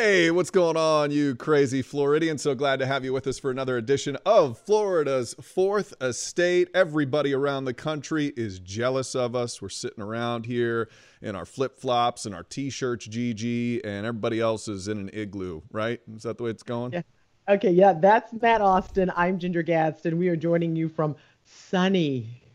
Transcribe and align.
Hey, 0.00 0.30
what's 0.30 0.50
going 0.50 0.76
on, 0.76 1.10
you 1.10 1.34
crazy 1.34 1.82
Floridians? 1.82 2.42
So 2.42 2.54
glad 2.54 2.78
to 2.78 2.86
have 2.86 3.04
you 3.04 3.12
with 3.12 3.26
us 3.26 3.40
for 3.40 3.50
another 3.50 3.76
edition 3.76 4.16
of 4.24 4.56
Florida's 4.56 5.34
Fourth 5.42 5.92
Estate. 6.00 6.68
Everybody 6.72 7.34
around 7.34 7.64
the 7.64 7.74
country 7.74 8.32
is 8.36 8.60
jealous 8.60 9.16
of 9.16 9.34
us. 9.34 9.60
We're 9.60 9.70
sitting 9.70 10.00
around 10.04 10.46
here 10.46 10.88
in 11.20 11.34
our 11.34 11.44
flip 11.44 11.80
flops 11.80 12.26
and 12.26 12.34
our 12.34 12.44
t 12.44 12.70
shirts, 12.70 13.08
GG, 13.08 13.80
and 13.84 14.06
everybody 14.06 14.38
else 14.38 14.68
is 14.68 14.86
in 14.86 14.98
an 14.98 15.10
igloo, 15.12 15.62
right? 15.72 16.00
Is 16.14 16.22
that 16.22 16.38
the 16.38 16.44
way 16.44 16.50
it's 16.50 16.62
going? 16.62 16.92
Yeah. 16.92 17.02
Okay, 17.48 17.72
yeah, 17.72 17.92
that's 17.92 18.32
Matt 18.40 18.60
Austin. 18.60 19.10
I'm 19.16 19.36
Ginger 19.40 19.62
Gadsden. 19.64 20.16
We 20.16 20.28
are 20.28 20.36
joining 20.36 20.76
you 20.76 20.88
from 20.88 21.16
sunny 21.44 22.47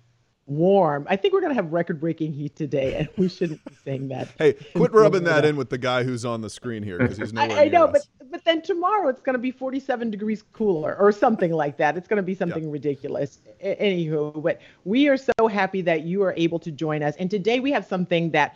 warm. 0.46 1.08
I 1.10 1.16
think 1.16 1.34
we're 1.34 1.42
going 1.42 1.52
to 1.52 1.56
have 1.56 1.72
record 1.72 2.00
breaking 2.00 2.34
heat 2.34 2.56
today, 2.56 2.96
and 2.96 3.10
we 3.18 3.30
shouldn't 3.30 3.64
be 3.66 3.76
saying 3.84 4.10
that. 4.10 4.30
hey, 4.38 4.54
quit 4.76 4.94
rubbing 4.94 5.24
that 5.24 5.46
in 5.46 5.56
with 5.56 5.70
the 5.70 5.78
guy 5.78 6.04
who's 6.04 6.26
on 6.26 6.42
the 6.42 6.50
screen 6.50 6.84
here 6.84 6.98
because 6.98 7.18
he's 7.18 7.34
nowhere 7.34 7.58
I, 7.58 7.64
I 7.64 7.68
know, 7.70 7.86
us. 7.86 8.08
but 8.20 8.32
but 8.32 8.46
then 8.46 8.62
tomorrow 8.62 9.10
it's 9.10 9.22
going 9.22 9.36
to 9.36 9.40
be 9.40 9.52
47 9.52 10.10
degrees 10.10 10.44
cooler 10.54 10.96
or 10.98 11.12
something 11.12 11.52
like 11.52 11.78
that. 11.78 11.98
It's 11.98 12.08
going 12.08 12.18
to 12.18 12.24
be 12.24 12.36
something 12.36 12.70
ridiculous. 12.70 13.40
Anywho, 13.64 14.42
but 14.42 14.60
we 14.86 15.08
are 15.08 15.18
so 15.18 15.48
happy 15.48 15.82
that 15.82 16.04
you 16.04 16.24
are 16.24 16.34
able 16.36 16.60
to 16.60 16.72
join 16.72 17.04
us, 17.04 17.16
and 17.18 17.30
today 17.30 17.60
we 17.60 17.72
have 17.72 17.86
something 17.86 18.32
that. 18.32 18.56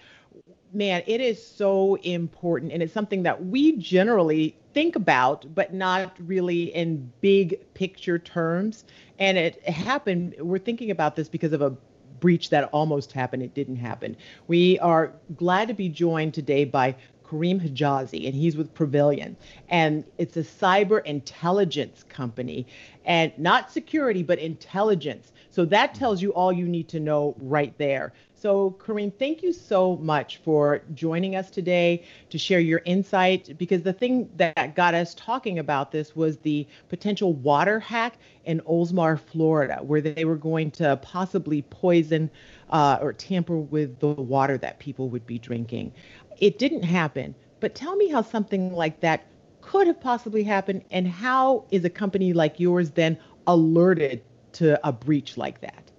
Man, 0.73 1.01
it 1.07 1.21
is 1.21 1.43
so 1.43 1.95
important, 2.03 2.73
and 2.73 2.83
it's 2.83 2.93
something 2.93 3.23
that 3.23 3.45
we 3.45 3.77
generally 3.77 4.57
think 4.73 4.97
about, 4.97 5.55
but 5.55 5.73
not 5.73 6.13
really 6.19 6.75
in 6.75 7.11
big 7.21 7.57
picture 7.73 8.19
terms. 8.19 8.83
And 9.19 9.37
it 9.37 9.61
happened, 9.67 10.35
we're 10.39 10.59
thinking 10.59 10.91
about 10.91 11.15
this 11.15 11.27
because 11.27 11.53
of 11.53 11.61
a 11.61 11.71
breach 12.19 12.49
that 12.49 12.65
almost 12.65 13.11
happened. 13.11 13.43
It 13.43 13.53
didn't 13.53 13.77
happen. 13.77 14.17
We 14.47 14.79
are 14.79 15.13
glad 15.35 15.67
to 15.67 15.73
be 15.73 15.89
joined 15.89 16.33
today 16.33 16.65
by 16.65 16.95
Karim 17.29 17.59
Hijazi, 17.59 18.25
and 18.25 18.35
he's 18.35 18.55
with 18.55 18.73
Prevailion. 18.73 19.35
And 19.69 20.03
it's 20.17 20.37
a 20.37 20.43
cyber 20.43 21.03
intelligence 21.05 22.03
company, 22.09 22.67
and 23.05 23.31
not 23.37 23.71
security, 23.71 24.23
but 24.23 24.39
intelligence. 24.39 25.31
So 25.49 25.65
that 25.65 25.95
tells 25.95 26.21
you 26.21 26.33
all 26.33 26.53
you 26.53 26.67
need 26.67 26.87
to 26.89 26.99
know 26.99 27.35
right 27.39 27.75
there. 27.77 28.13
So, 28.39 28.71
Karim, 28.85 29.09
thank 29.09 29.41
you 29.41 29.51
so 29.51 29.95
much 29.95 30.37
for 30.37 30.83
joining 30.93 31.35
us 31.35 31.49
today 31.49 32.03
to 32.29 32.37
share 32.37 32.59
your 32.59 32.83
insight. 32.85 33.57
Because 33.57 33.81
the 33.81 33.93
thing 33.93 34.29
that 34.35 34.75
got 34.75 34.93
us 34.93 35.15
talking 35.15 35.57
about 35.57 35.91
this 35.91 36.15
was 36.15 36.37
the 36.37 36.67
potential 36.87 37.33
water 37.33 37.79
hack 37.79 38.19
in 38.45 38.61
Oldsmar, 38.61 39.19
Florida, 39.19 39.79
where 39.81 40.01
they 40.01 40.23
were 40.23 40.35
going 40.35 40.69
to 40.71 40.97
possibly 40.97 41.63
poison 41.63 42.29
uh, 42.69 42.99
or 43.01 43.11
tamper 43.11 43.57
with 43.57 43.99
the 43.99 44.09
water 44.09 44.57
that 44.59 44.77
people 44.77 45.09
would 45.09 45.25
be 45.25 45.39
drinking. 45.39 45.91
It 46.39 46.59
didn't 46.59 46.83
happen. 46.83 47.35
But 47.59 47.75
tell 47.75 47.95
me 47.95 48.09
how 48.09 48.21
something 48.21 48.73
like 48.73 48.99
that 49.01 49.25
could 49.61 49.87
have 49.87 49.99
possibly 49.99 50.43
happened, 50.43 50.85
and 50.91 51.07
how 51.07 51.65
is 51.71 51.83
a 51.83 51.89
company 51.89 52.31
like 52.33 52.59
yours 52.59 52.91
then 52.91 53.17
alerted 53.47 54.23
to 54.53 54.79
a 54.87 54.91
breach 54.91 55.37
like 55.37 55.59
that? 55.61 55.91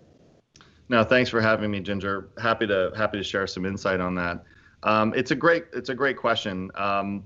No, 0.89 1.05
thanks 1.05 1.29
for 1.29 1.41
having 1.41 1.71
me, 1.71 1.81
Ginger. 1.81 2.31
Happy 2.41 2.67
to 2.67 2.93
happy 2.97 3.19
to 3.19 3.25
share 3.25 3.47
some 3.47 3.67
insight 3.67 4.01
on 4.01 4.15
that. 4.15 4.43
Um, 4.85 5.13
it's 5.15 5.33
a 5.33 5.35
great 5.35 5.67
it's 5.73 5.91
a 5.91 5.95
great 5.95 6.17
question. 6.17 6.71
Um, 6.77 7.25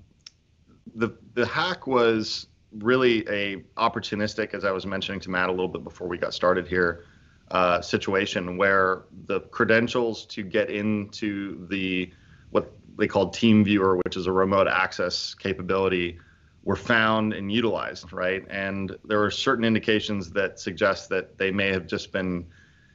the 0.95 1.11
the 1.35 1.47
hack 1.47 1.87
was 1.87 2.49
really 2.79 3.29
a 3.29 3.59
opportunistic, 3.77 4.55
as 4.55 4.65
I 4.65 4.73
was 4.73 4.87
mentioning 4.87 5.21
to 5.21 5.31
Matt 5.31 5.49
a 5.49 5.53
little 5.53 5.69
bit 5.69 5.85
before 5.85 6.09
we 6.09 6.19
got 6.19 6.35
started 6.35 6.67
here, 6.67 7.05
uh, 7.51 7.81
situation 7.81 8.57
where 8.57 9.05
the 9.27 9.41
credentials 9.41 10.27
to 10.27 10.43
get 10.43 10.71
into 10.71 11.67
the 11.69 12.11
what 12.51 12.73
they 12.97 13.07
called 13.07 13.35
TeamViewer, 13.35 14.01
which 14.05 14.17
is 14.17 14.27
a 14.27 14.33
remote 14.33 14.69
access 14.69 15.35
capability, 15.35 16.19
were 16.64 16.77
found 16.77 17.33
and 17.33 17.51
utilized, 17.51 18.13
right? 18.13 18.45
And 18.48 18.97
there 19.05 19.19
were 19.19 19.30
certain 19.30 19.64
indications 19.64 20.30
that 20.33 20.61
suggest 20.61 21.08
that 21.08 21.39
they 21.39 21.51
may 21.51 21.73
have 21.73 21.86
just 21.86 22.13
been 22.13 22.47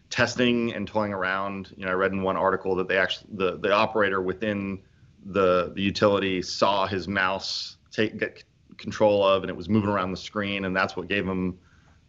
testing 0.09 0.73
and 0.73 0.87
toying 0.87 1.13
around. 1.13 1.73
You 1.75 1.85
know, 1.85 1.91
I 1.91 1.95
read 1.95 2.13
in 2.13 2.23
one 2.23 2.37
article 2.37 2.75
that 2.75 2.87
they 2.87 2.97
actually 2.97 3.29
the 3.33 3.57
the 3.57 3.71
operator 3.71 4.21
within 4.21 4.79
the 5.25 5.71
the 5.75 5.81
utility 5.81 6.41
saw 6.41 6.87
his 6.87 7.07
mouse 7.07 7.77
take 7.91 8.17
get 8.17 8.43
control 8.77 9.23
of, 9.23 9.43
and 9.43 9.49
it 9.49 9.57
was 9.57 9.67
moving 9.67 9.89
around 9.89 10.11
the 10.11 10.17
screen, 10.17 10.65
and 10.65 10.75
that's 10.75 10.95
what 10.95 11.07
gave 11.07 11.25
them 11.25 11.57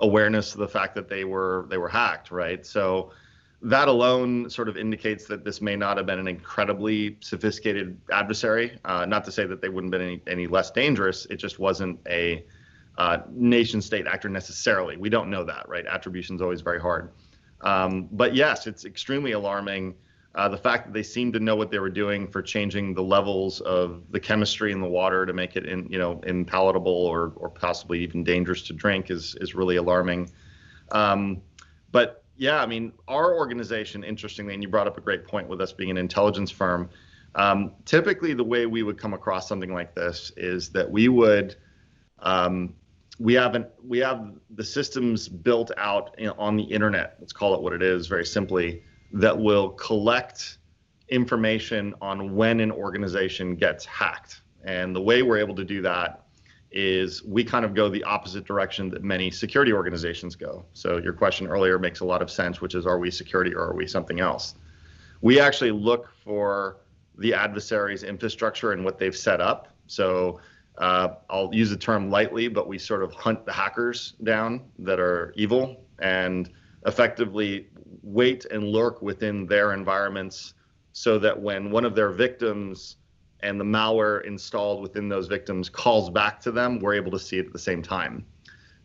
awareness 0.00 0.52
of 0.52 0.60
the 0.60 0.68
fact 0.68 0.94
that 0.94 1.08
they 1.08 1.24
were 1.24 1.66
they 1.70 1.78
were 1.78 1.88
hacked, 1.88 2.30
right? 2.30 2.64
So 2.64 3.10
that 3.62 3.88
alone 3.88 4.48
sort 4.48 4.68
of 4.68 4.76
indicates 4.76 5.26
that 5.26 5.44
this 5.44 5.60
may 5.60 5.74
not 5.74 5.96
have 5.96 6.06
been 6.06 6.18
an 6.18 6.28
incredibly 6.28 7.16
sophisticated 7.20 7.98
adversary. 8.12 8.78
Uh, 8.84 9.04
not 9.04 9.24
to 9.24 9.32
say 9.32 9.46
that 9.46 9.60
they 9.60 9.68
wouldn't 9.68 9.92
have 9.92 10.00
been 10.00 10.08
any, 10.08 10.22
any 10.26 10.46
less 10.46 10.70
dangerous. 10.70 11.26
It 11.26 11.36
just 11.36 11.58
wasn't 11.58 11.98
a 12.08 12.44
uh, 12.98 13.18
nation 13.30 13.82
state 13.82 14.06
actor 14.06 14.28
necessarily. 14.28 14.96
We 14.96 15.08
don't 15.08 15.28
know 15.30 15.44
that, 15.44 15.68
right? 15.68 15.86
Attribution 15.86 16.36
is 16.36 16.42
always 16.42 16.60
very 16.60 16.80
hard. 16.80 17.12
Um, 17.62 18.08
but 18.12 18.34
yes, 18.36 18.66
it's 18.68 18.84
extremely 18.84 19.32
alarming. 19.32 19.94
Uh, 20.34 20.48
the 20.48 20.56
fact 20.56 20.86
that 20.86 20.92
they 20.92 21.02
seem 21.02 21.32
to 21.32 21.40
know 21.40 21.56
what 21.56 21.70
they 21.70 21.80
were 21.80 21.90
doing 21.90 22.28
for 22.28 22.42
changing 22.42 22.94
the 22.94 23.02
levels 23.02 23.60
of 23.62 24.02
the 24.10 24.20
chemistry 24.20 24.70
in 24.70 24.80
the 24.80 24.86
water 24.86 25.26
to 25.26 25.32
make 25.32 25.56
it 25.56 25.66
in, 25.66 25.88
you 25.90 25.98
know, 25.98 26.16
impalatable 26.26 26.86
or, 26.86 27.32
or 27.36 27.48
possibly 27.48 28.00
even 28.00 28.22
dangerous 28.22 28.62
to 28.62 28.72
drink 28.72 29.10
is 29.10 29.34
is 29.40 29.56
really 29.56 29.76
alarming. 29.76 30.30
Um, 30.92 31.42
but 31.90 32.17
yeah, 32.38 32.62
I 32.62 32.66
mean, 32.66 32.92
our 33.08 33.34
organization, 33.34 34.04
interestingly, 34.04 34.54
and 34.54 34.62
you 34.62 34.68
brought 34.68 34.86
up 34.86 34.96
a 34.96 35.00
great 35.00 35.26
point 35.26 35.48
with 35.48 35.60
us 35.60 35.72
being 35.72 35.90
an 35.90 35.98
intelligence 35.98 36.50
firm. 36.50 36.88
Um, 37.34 37.72
typically, 37.84 38.32
the 38.32 38.44
way 38.44 38.64
we 38.66 38.82
would 38.82 38.96
come 38.96 39.12
across 39.12 39.48
something 39.48 39.74
like 39.74 39.94
this 39.94 40.32
is 40.36 40.70
that 40.70 40.90
we 40.90 41.08
would 41.08 41.56
um, 42.20 42.74
we 43.18 43.34
haven't 43.34 43.66
we 43.84 43.98
have 43.98 44.32
the 44.50 44.64
systems 44.64 45.28
built 45.28 45.72
out 45.76 46.14
in, 46.18 46.28
on 46.30 46.56
the 46.56 46.62
internet 46.62 47.16
let's 47.20 47.32
call 47.32 47.54
it 47.54 47.60
what 47.60 47.72
it 47.72 47.82
is 47.82 48.06
very 48.06 48.24
simply 48.24 48.82
that 49.12 49.36
will 49.36 49.70
collect 49.70 50.58
information 51.08 51.94
on 52.00 52.36
when 52.36 52.60
an 52.60 52.70
organization 52.70 53.56
gets 53.56 53.84
hacked 53.84 54.42
and 54.64 54.94
the 54.94 55.00
way 55.00 55.22
we're 55.22 55.38
able 55.38 55.54
to 55.54 55.64
do 55.64 55.82
that 55.82 56.26
is 56.70 57.24
we 57.24 57.42
kind 57.42 57.64
of 57.64 57.74
go 57.74 57.88
the 57.88 58.04
opposite 58.04 58.44
direction 58.44 58.90
that 58.90 59.02
many 59.02 59.30
security 59.30 59.72
organizations 59.72 60.36
go. 60.36 60.64
So 60.74 60.98
your 60.98 61.12
question 61.12 61.46
earlier 61.46 61.78
makes 61.78 62.00
a 62.00 62.04
lot 62.04 62.20
of 62.20 62.30
sense 62.30 62.60
which 62.60 62.74
is 62.74 62.86
are 62.86 62.98
we 62.98 63.10
security 63.10 63.54
or 63.54 63.62
are 63.62 63.74
we 63.74 63.86
something 63.86 64.20
else? 64.20 64.54
We 65.20 65.40
actually 65.40 65.72
look 65.72 66.10
for 66.24 66.78
the 67.16 67.34
adversary's 67.34 68.02
infrastructure 68.02 68.72
and 68.72 68.84
what 68.84 68.98
they've 68.98 69.16
set 69.16 69.40
up. 69.40 69.68
So 69.86 70.40
uh, 70.76 71.14
I'll 71.28 71.52
use 71.52 71.70
the 71.70 71.76
term 71.76 72.10
lightly, 72.10 72.48
but 72.48 72.68
we 72.68 72.78
sort 72.78 73.02
of 73.02 73.12
hunt 73.12 73.44
the 73.44 73.52
hackers 73.52 74.14
down 74.22 74.62
that 74.78 75.00
are 75.00 75.32
evil 75.36 75.84
and 75.98 76.50
effectively 76.86 77.68
wait 78.02 78.44
and 78.46 78.64
lurk 78.64 79.02
within 79.02 79.46
their 79.46 79.72
environments 79.72 80.54
so 80.92 81.18
that 81.18 81.38
when 81.38 81.70
one 81.70 81.84
of 81.84 81.94
their 81.94 82.10
victims 82.10 82.96
and 83.40 83.60
the 83.60 83.64
malware 83.64 84.24
installed 84.24 84.82
within 84.82 85.08
those 85.08 85.26
victims 85.26 85.68
calls 85.68 86.10
back 86.10 86.40
to 86.40 86.50
them, 86.50 86.80
we're 86.80 86.94
able 86.94 87.10
to 87.12 87.18
see 87.18 87.38
it 87.38 87.46
at 87.46 87.52
the 87.52 87.58
same 87.58 87.82
time. 87.82 88.24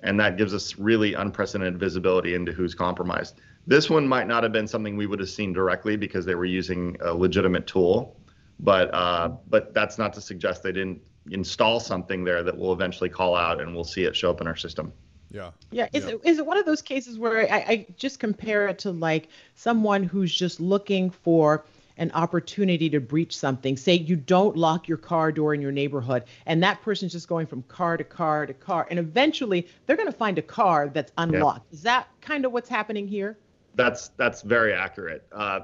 And 0.01 0.19
that 0.19 0.37
gives 0.37 0.53
us 0.53 0.77
really 0.77 1.13
unprecedented 1.13 1.79
visibility 1.79 2.35
into 2.35 2.51
who's 2.51 2.75
compromised. 2.75 3.39
This 3.65 3.89
one 3.89 4.07
might 4.07 4.27
not 4.27 4.43
have 4.43 4.51
been 4.51 4.67
something 4.67 4.97
we 4.97 5.07
would 5.07 5.19
have 5.19 5.29
seen 5.29 5.53
directly 5.53 5.95
because 5.95 6.25
they 6.25 6.35
were 6.35 6.45
using 6.45 6.97
a 7.01 7.13
legitimate 7.13 7.65
tool, 7.65 8.17
but 8.59 8.93
uh, 8.93 9.29
but 9.49 9.73
that's 9.73 9.97
not 9.97 10.13
to 10.13 10.21
suggest 10.21 10.61
they 10.63 10.73
didn't 10.73 11.01
install 11.31 11.79
something 11.79 12.25
there 12.25 12.43
that 12.43 12.57
will 12.57 12.73
eventually 12.73 13.09
call 13.09 13.35
out 13.35 13.61
and 13.61 13.73
we'll 13.73 13.85
see 13.85 14.03
it 14.03 14.15
show 14.15 14.29
up 14.29 14.41
in 14.41 14.47
our 14.47 14.57
system. 14.57 14.91
Yeah. 15.31 15.51
Yeah. 15.71 15.87
Is, 15.93 16.05
yeah. 16.05 16.11
It, 16.11 16.21
is 16.23 16.37
it 16.39 16.45
one 16.45 16.57
of 16.57 16.65
those 16.65 16.81
cases 16.81 17.17
where 17.17 17.51
I, 17.51 17.57
I 17.57 17.87
just 17.97 18.19
compare 18.19 18.67
it 18.67 18.79
to 18.79 18.91
like 18.91 19.29
someone 19.55 20.03
who's 20.03 20.33
just 20.33 20.59
looking 20.59 21.09
for 21.09 21.65
an 21.97 22.11
opportunity 22.11 22.89
to 22.89 22.99
breach 22.99 23.37
something. 23.37 23.77
Say 23.77 23.95
you 23.95 24.15
don't 24.15 24.57
lock 24.57 24.87
your 24.87 24.97
car 24.97 25.31
door 25.31 25.53
in 25.53 25.61
your 25.61 25.71
neighborhood, 25.71 26.23
and 26.45 26.63
that 26.63 26.81
person's 26.81 27.11
just 27.11 27.27
going 27.27 27.47
from 27.47 27.63
car 27.63 27.97
to 27.97 28.03
car 28.03 28.45
to 28.45 28.53
car, 28.53 28.87
and 28.89 28.99
eventually 28.99 29.67
they're 29.85 29.97
going 29.97 30.11
to 30.11 30.17
find 30.17 30.37
a 30.37 30.41
car 30.41 30.89
that's 30.89 31.11
unlocked. 31.17 31.67
Yeah. 31.69 31.75
Is 31.75 31.83
that 31.83 32.07
kind 32.21 32.45
of 32.45 32.51
what's 32.51 32.69
happening 32.69 33.07
here? 33.07 33.37
That's 33.75 34.09
that's 34.09 34.41
very 34.41 34.73
accurate. 34.73 35.25
Uh, 35.31 35.61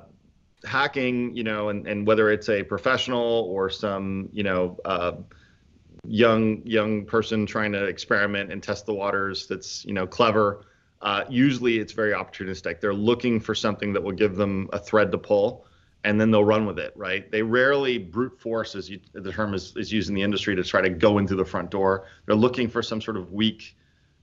hacking, 0.65 1.35
you 1.35 1.43
know, 1.43 1.69
and, 1.69 1.87
and 1.87 2.05
whether 2.05 2.31
it's 2.31 2.49
a 2.49 2.63
professional 2.63 3.47
or 3.49 3.69
some, 3.69 4.29
you 4.33 4.43
know, 4.43 4.77
uh, 4.83 5.13
young 6.05 6.61
young 6.65 7.05
person 7.05 7.45
trying 7.45 7.71
to 7.71 7.85
experiment 7.85 8.51
and 8.51 8.63
test 8.63 8.85
the 8.85 8.93
waters 8.93 9.47
that's 9.47 9.83
you 9.85 9.93
know 9.93 10.07
clever 10.07 10.65
uh, 11.01 11.23
usually 11.29 11.79
it's 11.79 11.93
very 11.93 12.13
opportunistic 12.13 12.79
they're 12.79 12.93
looking 12.93 13.39
for 13.39 13.53
something 13.53 13.93
that 13.93 14.01
will 14.01 14.13
give 14.13 14.35
them 14.35 14.69
a 14.71 14.79
thread 14.79 15.11
to 15.11 15.17
pull 15.17 15.65
and 16.03 16.19
then 16.19 16.31
they'll 16.31 16.43
run 16.43 16.65
with 16.65 16.79
it 16.79 16.93
right? 16.95 17.29
They 17.31 17.41
rarely 17.41 17.97
brute 17.97 18.39
force 18.39 18.75
as 18.75 18.89
you, 18.89 18.99
the 19.13 19.31
term 19.31 19.53
is, 19.53 19.75
is 19.75 19.91
used 19.91 20.09
in 20.09 20.15
the 20.15 20.21
industry 20.21 20.55
to 20.55 20.63
try 20.63 20.81
to 20.81 20.89
go 20.89 21.17
into 21.17 21.35
the 21.35 21.45
front 21.45 21.71
door. 21.71 22.05
They're 22.25 22.35
looking 22.35 22.69
for 22.69 22.81
some 22.81 23.01
sort 23.01 23.17
of 23.17 23.31
weak 23.31 23.75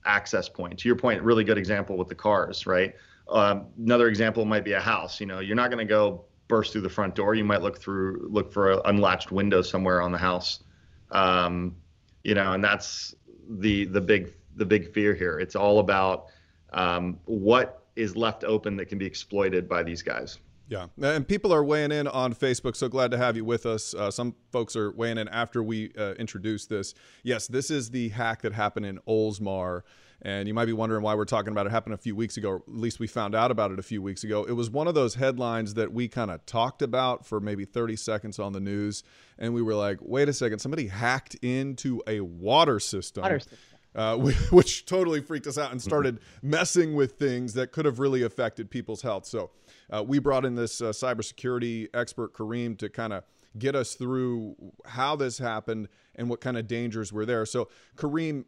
access 0.05 0.49
point. 0.49 0.79
To 0.79 0.87
your 0.87 0.95
point 0.95 1.21
really 1.21 1.43
good 1.43 1.57
example 1.57 1.97
with 1.97 2.07
the 2.07 2.15
cars 2.15 2.65
right? 2.65 2.95
Um, 3.29 3.67
another 3.77 4.07
example 4.07 4.45
might 4.45 4.63
be 4.63 4.73
a 4.73 4.81
house. 4.81 5.19
You 5.19 5.27
know 5.27 5.39
you're 5.39 5.55
not 5.55 5.69
going 5.69 5.85
to 5.85 5.89
go 5.89 6.25
burst 6.47 6.71
through 6.71 6.81
the 6.81 6.89
front 6.89 7.15
door. 7.15 7.35
You 7.35 7.43
might 7.43 7.61
look 7.61 7.79
through 7.79 8.27
look 8.29 8.51
for 8.51 8.71
an 8.71 8.81
unlatched 8.85 9.31
window 9.31 9.61
somewhere 9.61 10.01
on 10.01 10.11
the 10.11 10.17
house. 10.17 10.63
Um, 11.11 11.75
you 12.23 12.35
know, 12.35 12.53
and 12.53 12.63
that's 12.63 13.15
the 13.49 13.85
the 13.85 14.01
big 14.01 14.33
the 14.55 14.65
big 14.65 14.91
fear 14.93 15.13
here. 15.13 15.39
It's 15.39 15.55
all 15.55 15.79
about 15.79 16.27
um, 16.73 17.19
what 17.25 17.85
is 17.95 18.15
left 18.15 18.43
open 18.43 18.75
that 18.77 18.85
can 18.85 18.97
be 18.97 19.05
exploited 19.05 19.67
by 19.67 19.83
these 19.83 20.01
guys. 20.01 20.39
Yeah, 20.69 20.87
and 21.01 21.25
people 21.25 21.53
are 21.53 21.63
weighing 21.63 21.91
in 21.91 22.07
on 22.07 22.33
Facebook. 22.33 22.75
So 22.75 22.89
glad 22.89 23.11
to 23.11 23.17
have 23.17 23.37
you 23.37 23.45
with 23.45 23.65
us. 23.65 23.93
Uh, 23.93 24.11
some 24.11 24.35
folks 24.51 24.75
are 24.75 24.91
weighing 24.91 25.17
in 25.17 25.29
after 25.29 25.63
we 25.63 25.91
uh, 25.97 26.13
introduce 26.13 26.65
this. 26.65 26.93
Yes, 27.23 27.47
this 27.47 27.71
is 27.71 27.89
the 27.89 28.09
hack 28.09 28.41
that 28.41 28.53
happened 28.53 28.85
in 28.85 28.99
Oldsmar. 29.07 29.83
And 30.23 30.47
you 30.47 30.53
might 30.53 30.65
be 30.65 30.73
wondering 30.73 31.03
why 31.03 31.13
we're 31.13 31.25
talking 31.25 31.51
about 31.51 31.67
it. 31.67 31.69
it 31.69 31.71
happened 31.71 31.93
a 31.93 31.97
few 31.97 32.15
weeks 32.15 32.37
ago. 32.37 32.55
At 32.55 32.75
least 32.75 32.99
we 32.99 33.07
found 33.07 33.35
out 33.35 33.51
about 33.51 33.71
it 33.71 33.77
a 33.77 33.83
few 33.83 34.01
weeks 34.01 34.23
ago. 34.23 34.43
It 34.43 34.53
was 34.53 34.69
one 34.69 34.87
of 34.87 34.95
those 34.95 35.15
headlines 35.15 35.75
that 35.75 35.93
we 35.93 36.07
kind 36.07 36.31
of 36.31 36.43
talked 36.45 36.81
about 36.81 37.25
for 37.25 37.39
maybe 37.39 37.65
30 37.65 37.95
seconds 37.95 38.39
on 38.39 38.51
the 38.51 38.59
news. 38.59 39.03
And 39.37 39.53
we 39.53 39.61
were 39.61 39.75
like, 39.75 39.99
wait 40.01 40.27
a 40.27 40.33
second, 40.33 40.59
somebody 40.59 40.87
hacked 40.87 41.35
into 41.35 42.01
a 42.07 42.21
water 42.21 42.79
system. 42.79 43.21
Water 43.21 43.39
system. 43.39 43.59
Uh, 43.95 44.15
which 44.51 44.85
totally 44.85 45.21
freaked 45.21 45.47
us 45.47 45.57
out 45.57 45.71
and 45.71 45.81
started 45.81 46.19
messing 46.43 46.93
with 46.93 47.13
things 47.13 47.53
that 47.53 47.71
could 47.71 47.85
have 47.85 47.99
really 47.99 48.21
affected 48.21 48.69
people's 48.69 49.01
health. 49.01 49.25
So 49.25 49.49
uh, 49.91 50.03
we 50.03 50.19
brought 50.19 50.45
in 50.45 50.55
this 50.55 50.81
uh, 50.81 50.89
cybersecurity 50.89 51.87
expert, 51.93 52.35
Karim, 52.35 52.75
to 52.77 52.89
kind 52.89 53.13
of 53.13 53.23
get 53.57 53.75
us 53.75 53.95
through 53.95 54.55
how 54.85 55.15
this 55.15 55.37
happened 55.37 55.87
and 56.15 56.29
what 56.29 56.41
kind 56.41 56.57
of 56.57 56.67
dangers 56.67 57.11
were 57.13 57.25
there. 57.25 57.45
So, 57.45 57.69
Karim, 57.95 58.45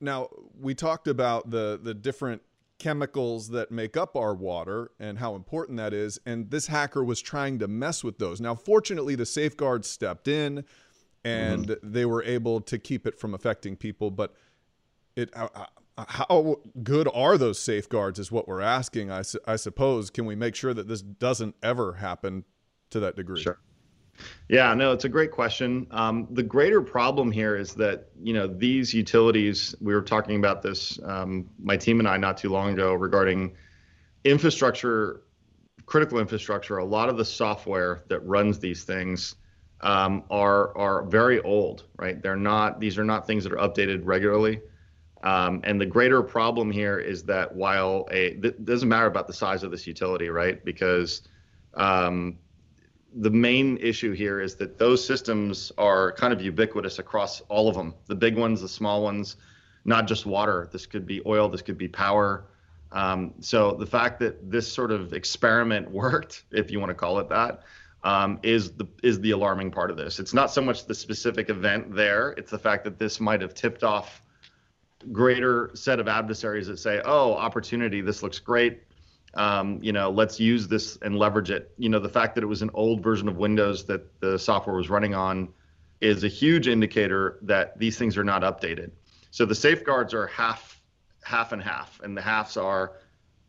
now 0.00 0.28
we 0.58 0.74
talked 0.74 1.08
about 1.08 1.50
the 1.50 1.78
the 1.82 1.94
different 1.94 2.42
chemicals 2.80 3.50
that 3.50 3.70
make 3.70 3.96
up 3.96 4.16
our 4.16 4.34
water 4.34 4.90
and 4.98 5.18
how 5.18 5.36
important 5.36 5.76
that 5.76 5.92
is. 5.92 6.18
And 6.26 6.50
this 6.50 6.66
hacker 6.66 7.04
was 7.04 7.20
trying 7.20 7.58
to 7.60 7.68
mess 7.68 8.02
with 8.02 8.18
those. 8.18 8.40
Now, 8.40 8.54
fortunately, 8.54 9.14
the 9.14 9.26
safeguards 9.26 9.88
stepped 9.88 10.26
in 10.26 10.64
and 11.22 11.68
mm-hmm. 11.68 11.92
they 11.92 12.06
were 12.06 12.24
able 12.24 12.60
to 12.62 12.78
keep 12.78 13.06
it 13.06 13.20
from 13.20 13.34
affecting 13.34 13.76
people. 13.76 14.10
But 14.10 14.34
it, 15.14 15.30
how 15.98 16.56
good 16.82 17.08
are 17.12 17.36
those 17.36 17.58
safeguards 17.58 18.18
is 18.18 18.32
what 18.32 18.48
we're 18.48 18.60
asking. 18.60 19.10
I, 19.10 19.22
su- 19.22 19.40
I 19.46 19.56
suppose. 19.56 20.10
Can 20.10 20.26
we 20.26 20.34
make 20.34 20.54
sure 20.54 20.74
that 20.74 20.88
this 20.88 21.02
doesn't 21.02 21.54
ever 21.62 21.94
happen 21.94 22.44
to 22.90 23.00
that 23.00 23.16
degree? 23.16 23.42
Sure. 23.42 23.58
Yeah, 24.48 24.74
no, 24.74 24.92
it's 24.92 25.04
a 25.04 25.08
great 25.08 25.30
question. 25.30 25.86
Um, 25.90 26.28
the 26.30 26.42
greater 26.42 26.82
problem 26.82 27.30
here 27.30 27.56
is 27.56 27.74
that 27.74 28.08
you 28.22 28.34
know 28.34 28.46
these 28.46 28.92
utilities. 28.92 29.74
We 29.80 29.94
were 29.94 30.02
talking 30.02 30.36
about 30.36 30.62
this, 30.62 30.98
um, 31.04 31.48
my 31.58 31.76
team 31.76 32.00
and 32.00 32.08
I, 32.08 32.16
not 32.16 32.36
too 32.36 32.50
long 32.50 32.72
ago, 32.72 32.92
regarding 32.94 33.56
infrastructure, 34.24 35.22
critical 35.86 36.18
infrastructure. 36.18 36.78
A 36.78 36.84
lot 36.84 37.08
of 37.08 37.16
the 37.16 37.24
software 37.24 38.02
that 38.08 38.20
runs 38.26 38.58
these 38.58 38.84
things 38.84 39.36
um, 39.80 40.24
are 40.30 40.76
are 40.76 41.04
very 41.04 41.40
old, 41.40 41.84
right? 41.96 42.20
They're 42.20 42.36
not. 42.36 42.80
These 42.80 42.98
are 42.98 43.04
not 43.04 43.26
things 43.26 43.44
that 43.44 43.52
are 43.52 43.68
updated 43.68 44.02
regularly. 44.04 44.60
Um, 45.22 45.60
and 45.64 45.80
the 45.80 45.86
greater 45.86 46.22
problem 46.22 46.70
here 46.70 46.98
is 46.98 47.22
that 47.24 47.54
while 47.54 48.08
a 48.10 48.34
th- 48.34 48.54
doesn't 48.64 48.88
matter 48.88 49.06
about 49.06 49.26
the 49.26 49.32
size 49.32 49.62
of 49.62 49.70
this 49.70 49.86
utility, 49.86 50.28
right? 50.30 50.64
Because 50.64 51.22
um, 51.74 52.38
the 53.14 53.30
main 53.30 53.76
issue 53.78 54.12
here 54.12 54.40
is 54.40 54.54
that 54.56 54.78
those 54.78 55.04
systems 55.04 55.72
are 55.76 56.12
kind 56.12 56.32
of 56.32 56.40
ubiquitous 56.40 56.98
across 56.98 57.40
all 57.42 57.68
of 57.68 57.74
them. 57.74 57.94
The 58.06 58.14
big 58.14 58.36
ones 58.36 58.62
the 58.62 58.68
small 58.68 59.02
ones 59.02 59.36
not 59.84 60.06
just 60.06 60.26
water. 60.26 60.68
This 60.72 60.86
could 60.86 61.06
be 61.06 61.22
oil 61.26 61.48
this 61.48 61.62
could 61.62 61.78
be 61.78 61.88
power. 61.88 62.46
Um, 62.92 63.34
so 63.40 63.72
the 63.72 63.86
fact 63.86 64.18
that 64.20 64.50
this 64.50 64.70
sort 64.70 64.90
of 64.90 65.12
experiment 65.12 65.90
worked 66.02 66.44
if 66.50 66.70
you 66.70 66.80
want 66.80 66.90
to 66.90 66.94
call 66.94 67.18
it 67.18 67.28
that, 67.28 67.62
um, 68.04 68.38
is 68.42 68.72
the 68.72 68.86
is 69.02 69.20
the 69.20 69.32
alarming 69.32 69.70
part 69.70 69.90
of 69.90 69.98
this. 69.98 70.18
It's 70.18 70.32
not 70.32 70.50
so 70.50 70.62
much 70.62 70.86
the 70.86 70.94
specific 70.94 71.50
event 71.50 71.94
there 71.94 72.30
it's 72.38 72.50
the 72.50 72.58
fact 72.58 72.84
that 72.84 72.98
this 72.98 73.20
might 73.20 73.42
have 73.42 73.52
tipped 73.54 73.82
off 73.82 74.22
greater 75.12 75.70
set 75.74 75.98
of 75.98 76.08
adversaries 76.08 76.66
that 76.66 76.78
say 76.78 77.00
oh 77.04 77.32
opportunity 77.34 78.00
this 78.00 78.22
looks 78.22 78.38
great 78.38 78.82
um, 79.34 79.78
you 79.82 79.92
know, 79.92 80.10
let's 80.10 80.40
use 80.40 80.66
this 80.66 80.98
and 81.02 81.16
leverage 81.16 81.50
it. 81.50 81.72
You 81.78 81.88
know, 81.88 82.00
the 82.00 82.08
fact 82.08 82.34
that 82.34 82.42
it 82.42 82.48
was 82.48 82.62
an 82.62 82.70
old 82.74 83.02
version 83.02 83.28
of 83.28 83.36
Windows 83.36 83.84
that 83.86 84.20
the 84.20 84.38
software 84.38 84.76
was 84.76 84.90
running 84.90 85.14
on 85.14 85.48
is 86.00 86.24
a 86.24 86.28
huge 86.28 86.66
indicator 86.66 87.38
that 87.42 87.78
these 87.78 87.96
things 87.98 88.16
are 88.16 88.24
not 88.24 88.42
updated. 88.42 88.90
So 89.30 89.44
the 89.44 89.54
safeguards 89.54 90.14
are 90.14 90.26
half, 90.26 90.80
half 91.22 91.52
and 91.52 91.62
half, 91.62 92.00
and 92.02 92.16
the 92.16 92.22
halves 92.22 92.56
are 92.56 92.92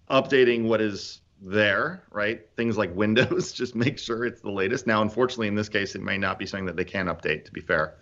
updating 0.09 0.65
what 0.65 0.81
is 0.81 1.21
there, 1.41 2.03
right? 2.11 2.41
Things 2.55 2.77
like 2.77 2.95
Windows, 2.95 3.51
just 3.53 3.73
make 3.73 3.97
sure 3.97 4.25
it's 4.25 4.41
the 4.41 4.51
latest. 4.51 4.85
Now, 4.85 5.01
unfortunately, 5.01 5.47
in 5.47 5.55
this 5.55 5.69
case, 5.69 5.95
it 5.95 6.01
may 6.01 6.17
not 6.17 6.37
be 6.37 6.45
something 6.45 6.65
that 6.65 6.75
they 6.75 6.85
can 6.85 7.07
update. 7.07 7.45
To 7.45 7.51
be 7.51 7.61
fair, 7.61 7.95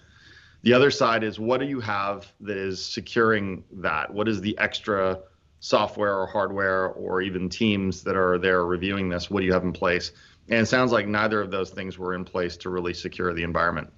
the 0.62 0.74
other 0.74 0.92
side 0.92 1.24
is 1.24 1.40
what 1.40 1.60
do 1.60 1.66
you 1.66 1.80
have 1.80 2.32
that 2.42 2.58
is 2.58 2.84
securing 2.84 3.64
that? 3.72 4.14
What 4.14 4.28
is 4.28 4.42
the 4.42 4.58
extra 4.58 5.20
software 5.60 6.18
or 6.18 6.28
hardware 6.28 6.88
or 6.88 7.22
even 7.22 7.50
teams 7.50 8.04
that 8.04 8.16
are 8.16 8.38
there 8.38 8.66
reviewing 8.66 9.10
this? 9.10 9.30
What 9.30 9.40
do 9.40 9.46
you 9.46 9.54
have 9.54 9.64
in 9.64 9.74
place? 9.74 10.12
And 10.50 10.62
it 10.62 10.66
sounds 10.66 10.92
like 10.92 11.08
neither 11.08 11.42
of 11.42 11.52
those 11.52 11.70
things 11.70 11.98
were 11.98 12.14
in 12.14 12.26
place 12.26 12.58
to 12.58 12.70
really 12.70 12.94
secure 12.94 13.34
the 13.34 13.44
environment, 13.44 13.92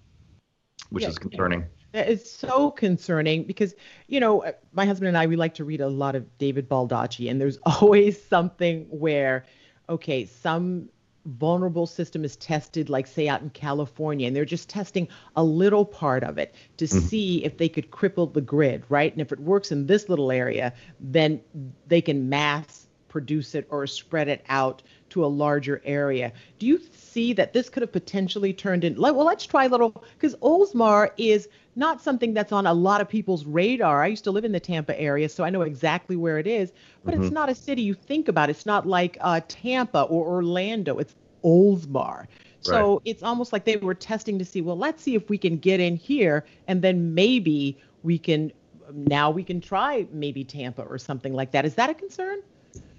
which 0.90 1.04
yeah, 1.04 1.10
is 1.10 1.18
concerning. 1.18 1.66
It's 1.94 2.30
so 2.30 2.72
concerning 2.72 3.44
because, 3.44 3.74
you 4.08 4.20
know, 4.20 4.54
my 4.74 4.86
husband 4.86 5.08
and 5.08 5.18
I, 5.18 5.28
we 5.28 5.36
like 5.36 5.56
to 5.56 5.66
read 5.66 5.82
a 5.82 5.88
lot 5.88 6.16
of 6.16 6.38
David 6.38 6.70
Baldacci, 6.70 7.30
and 7.30 7.40
there's 7.40 7.58
always 7.66 8.22
something 8.24 8.86
where, 8.90 9.46
okay, 9.90 10.26
some 10.26 10.90
vulnerable 11.26 11.86
system 11.86 12.24
is 12.24 12.36
tested, 12.36 12.90
like 12.90 13.08
say 13.08 13.28
out 13.28 13.42
in 13.42 13.50
California, 13.50 14.28
and 14.28 14.36
they're 14.36 14.46
just 14.46 14.70
testing 14.70 15.08
a 15.36 15.44
little 15.44 15.86
part 15.86 16.24
of 16.24 16.38
it 16.38 16.56
to 16.78 16.86
mm-hmm. 16.86 17.00
see 17.00 17.44
if 17.44 17.58
they 17.58 17.70
could 17.70 17.92
cripple 17.92 18.32
the 18.32 18.42
grid, 18.42 18.84
right? 18.90 19.12
And 19.12 19.22
if 19.22 19.32
it 19.32 19.40
works 19.40 19.72
in 19.72 19.88
this 19.88 20.10
little 20.10 20.32
area, 20.32 20.74
then 21.00 21.42
they 21.88 22.02
can 22.02 22.30
mass 22.30 22.88
produce 23.12 23.56
it 23.56 23.68
or 23.70 23.86
spread 23.86 24.30
it 24.30 24.44
out 24.48 24.82
to 25.10 25.26
a 25.26 25.28
larger 25.28 25.82
area. 25.84 26.32
Do 26.60 26.66
you 26.66 26.80
see 26.94 27.34
that 27.34 27.52
this 27.52 27.70
could 27.70 27.82
have 27.82 27.92
potentially 27.92 28.54
turned 28.54 28.86
in? 28.86 29.00
Well, 29.00 29.26
let's 29.26 29.46
try 29.46 29.66
a 29.66 29.70
little 29.70 30.04
because 30.14 30.34
Oldsmar 30.38 31.12
is 31.18 31.50
not 31.76 32.02
something 32.02 32.34
that's 32.34 32.52
on 32.52 32.68
a 32.68 32.74
lot 32.74 33.02
of 33.02 33.10
people's 33.10 33.46
radar. 33.46 34.04
I 34.04 34.08
used 34.08 34.24
to 34.26 34.32
live 34.32 34.46
in 34.46 34.52
the 34.52 34.60
Tampa 34.60 35.00
area, 35.00 35.30
so 35.30 35.44
I 35.44 35.50
know 35.50 35.62
exactly 35.62 36.16
where 36.16 36.38
it 36.38 36.48
is, 36.48 36.72
but 37.04 37.14
mm-hmm. 37.14 37.24
it's 37.24 37.32
not 37.32 37.50
a 37.50 37.56
city 37.56 37.82
you 37.82 37.94
think 37.94 38.28
about. 38.28 38.50
It's 38.50 38.66
not 38.66 38.88
like 38.88 39.18
uh, 39.22 39.42
Tampa 39.48 40.04
or 40.04 40.26
Orlando. 40.28 40.98
It's 40.98 41.16
Oldsmar. 41.44 42.28
So 42.62 42.94
right. 42.94 43.02
it's 43.06 43.24
almost 43.24 43.54
like 43.54 43.66
they 43.66 43.78
were 43.78 43.96
testing 43.96 44.38
to 44.38 44.46
see, 44.46 44.62
well, 44.62 44.78
let's 44.78 45.02
see 45.02 45.16
if 45.16 45.30
we 45.30 45.38
can 45.38 45.58
get 45.58 45.80
in 45.80 45.96
here, 45.96 46.46
and 46.68 46.82
then 46.82 47.14
maybe 47.14 47.78
we 48.04 48.18
can. 48.18 48.52
Now 48.94 49.32
we 49.32 49.44
can 49.44 49.62
try 49.62 50.06
maybe 50.12 50.44
Tampa 50.44 50.82
or 50.82 50.98
something 50.98 51.34
like 51.34 51.52
that. 51.52 51.66
Is 51.66 51.76
that 51.76 51.90
a 51.90 51.94
concern? 51.94 52.40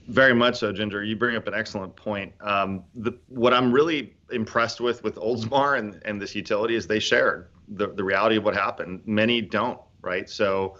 Very 0.08 0.34
much 0.34 0.56
so, 0.56 0.72
Ginger. 0.72 1.04
You 1.04 1.16
bring 1.16 1.36
up 1.36 1.46
an 1.46 1.54
excellent 1.54 1.94
point. 1.96 2.32
Um, 2.40 2.82
the, 2.94 3.12
what 3.28 3.52
I'm 3.52 3.70
really 3.70 4.14
impressed 4.30 4.80
with 4.80 5.04
with 5.04 5.16
Oldsmar 5.16 5.78
and, 5.78 6.00
and 6.04 6.20
this 6.20 6.34
utility 6.34 6.74
is 6.74 6.86
they 6.86 6.98
shared 6.98 7.48
the, 7.68 7.88
the 7.88 8.04
reality 8.04 8.36
of 8.36 8.44
what 8.44 8.54
happened. 8.54 9.02
Many 9.06 9.40
don't, 9.40 9.80
right? 10.00 10.28
So 10.28 10.76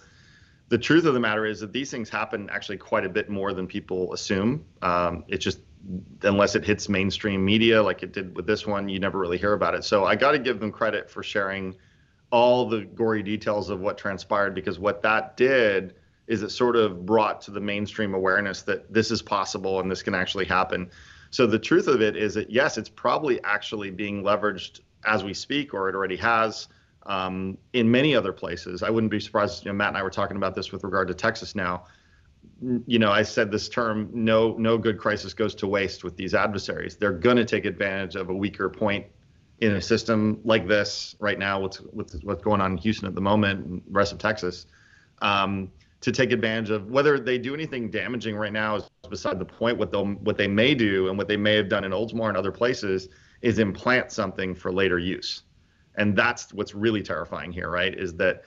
the 0.68 0.78
truth 0.78 1.04
of 1.04 1.14
the 1.14 1.20
matter 1.20 1.44
is 1.44 1.60
that 1.60 1.72
these 1.72 1.90
things 1.90 2.08
happen 2.08 2.48
actually 2.50 2.78
quite 2.78 3.04
a 3.04 3.08
bit 3.08 3.28
more 3.28 3.52
than 3.52 3.66
people 3.66 4.12
assume. 4.12 4.64
Um, 4.80 5.24
it's 5.28 5.44
just 5.44 5.60
unless 6.22 6.54
it 6.54 6.64
hits 6.64 6.88
mainstream 6.88 7.44
media 7.44 7.82
like 7.82 8.02
it 8.02 8.12
did 8.12 8.36
with 8.36 8.46
this 8.46 8.66
one, 8.66 8.88
you 8.88 8.98
never 8.98 9.18
really 9.18 9.38
hear 9.38 9.52
about 9.52 9.74
it. 9.74 9.84
So 9.84 10.04
I 10.04 10.16
got 10.16 10.32
to 10.32 10.38
give 10.38 10.60
them 10.60 10.70
credit 10.70 11.10
for 11.10 11.22
sharing 11.22 11.74
all 12.30 12.68
the 12.68 12.82
gory 12.82 13.22
details 13.22 13.68
of 13.68 13.80
what 13.80 13.98
transpired 13.98 14.54
because 14.54 14.78
what 14.78 15.02
that 15.02 15.36
did 15.36 15.94
is 16.26 16.42
it 16.42 16.50
sort 16.50 16.76
of 16.76 17.04
brought 17.04 17.42
to 17.42 17.50
the 17.50 17.60
mainstream 17.60 18.14
awareness 18.14 18.62
that 18.62 18.90
this 18.92 19.10
is 19.10 19.20
possible 19.20 19.80
and 19.80 19.90
this 19.90 20.02
can 20.02 20.14
actually 20.14 20.46
happen. 20.46 20.90
So 21.30 21.46
the 21.46 21.58
truth 21.58 21.88
of 21.88 22.00
it 22.00 22.16
is 22.16 22.34
that 22.34 22.50
yes, 22.50 22.78
it's 22.78 22.88
probably 22.88 23.42
actually 23.44 23.90
being 23.90 24.22
leveraged 24.22 24.80
as 25.04 25.25
we 25.25 25.35
speak, 25.35 25.75
or 25.75 25.88
it 25.88 25.94
already 25.94 26.16
has 26.16 26.68
um, 27.06 27.59
in 27.73 27.90
many 27.90 28.14
other 28.14 28.32
places. 28.32 28.82
I 28.82 28.90
wouldn't 28.90 29.11
be 29.11 29.21
surprised. 29.21 29.64
You 29.64 29.73
know, 29.73 29.76
Matt 29.76 29.88
and 29.88 29.97
I 29.97 30.02
were 30.02 30.11
talking 30.11 30.37
about 30.37 30.54
this 30.54 30.73
with 30.73 30.85
regard 30.85 31.09
to 31.09 31.14
Texas 31.14 31.54
now. 31.54 31.85
You 32.87 32.99
know, 32.99 33.11
I 33.11 33.23
said 33.23 33.50
this 33.50 33.68
term: 33.68 34.11
no, 34.12 34.56
no 34.59 34.78
good 34.78 34.99
crisis 34.99 35.35
goes 35.35 35.54
to 35.56 35.66
waste 35.66 36.04
with 36.04 36.16
these 36.16 36.35
adversaries. 36.35 36.97
They're 36.97 37.12
going 37.12 37.37
to 37.37 37.44
take 37.44 37.64
advantage 37.64 38.14
of 38.14 38.30
a 38.30 38.35
weaker 38.35 38.68
point 38.68 39.06
in 39.61 39.76
a 39.76 39.80
system 39.80 40.40
like 40.44 40.66
this 40.66 41.14
right 41.18 41.38
now. 41.38 41.61
What's 41.61 41.78
what's, 41.78 42.14
what's 42.23 42.42
going 42.42 42.61
on 42.61 42.73
in 42.73 42.78
Houston 42.78 43.09
at 43.09 43.14
the 43.14 43.21
moment, 43.21 43.64
and 43.64 43.82
the 43.87 43.92
rest 43.92 44.12
of 44.12 44.18
Texas. 44.18 44.66
Um, 45.21 45.71
to 46.00 46.11
take 46.11 46.32
advantage 46.32 46.71
of 46.71 46.90
whether 46.90 47.16
they 47.16 47.38
do 47.38 47.54
anything 47.54 47.88
damaging 47.88 48.35
right 48.35 48.52
now 48.52 48.75
is 48.75 48.90
beside 49.09 49.38
the 49.38 49.44
point. 49.44 49.78
What 49.78 49.92
they 49.92 49.99
what 49.99 50.37
they 50.37 50.49
may 50.49 50.75
do 50.75 51.09
and 51.09 51.16
what 51.16 51.28
they 51.28 51.37
may 51.37 51.54
have 51.54 51.68
done 51.68 51.85
in 51.85 51.92
Oldsmar 51.92 52.28
and 52.28 52.37
other 52.37 52.50
places 52.52 53.09
is 53.42 53.58
implant 53.58 54.12
something 54.12 54.54
for 54.54 54.72
later 54.72 54.99
use. 54.99 55.42
And 55.96 56.16
that's 56.16 56.52
what's 56.54 56.75
really 56.75 57.02
terrifying 57.02 57.52
here, 57.52 57.68
right? 57.68 57.94
Is 57.94 58.14
that 58.14 58.44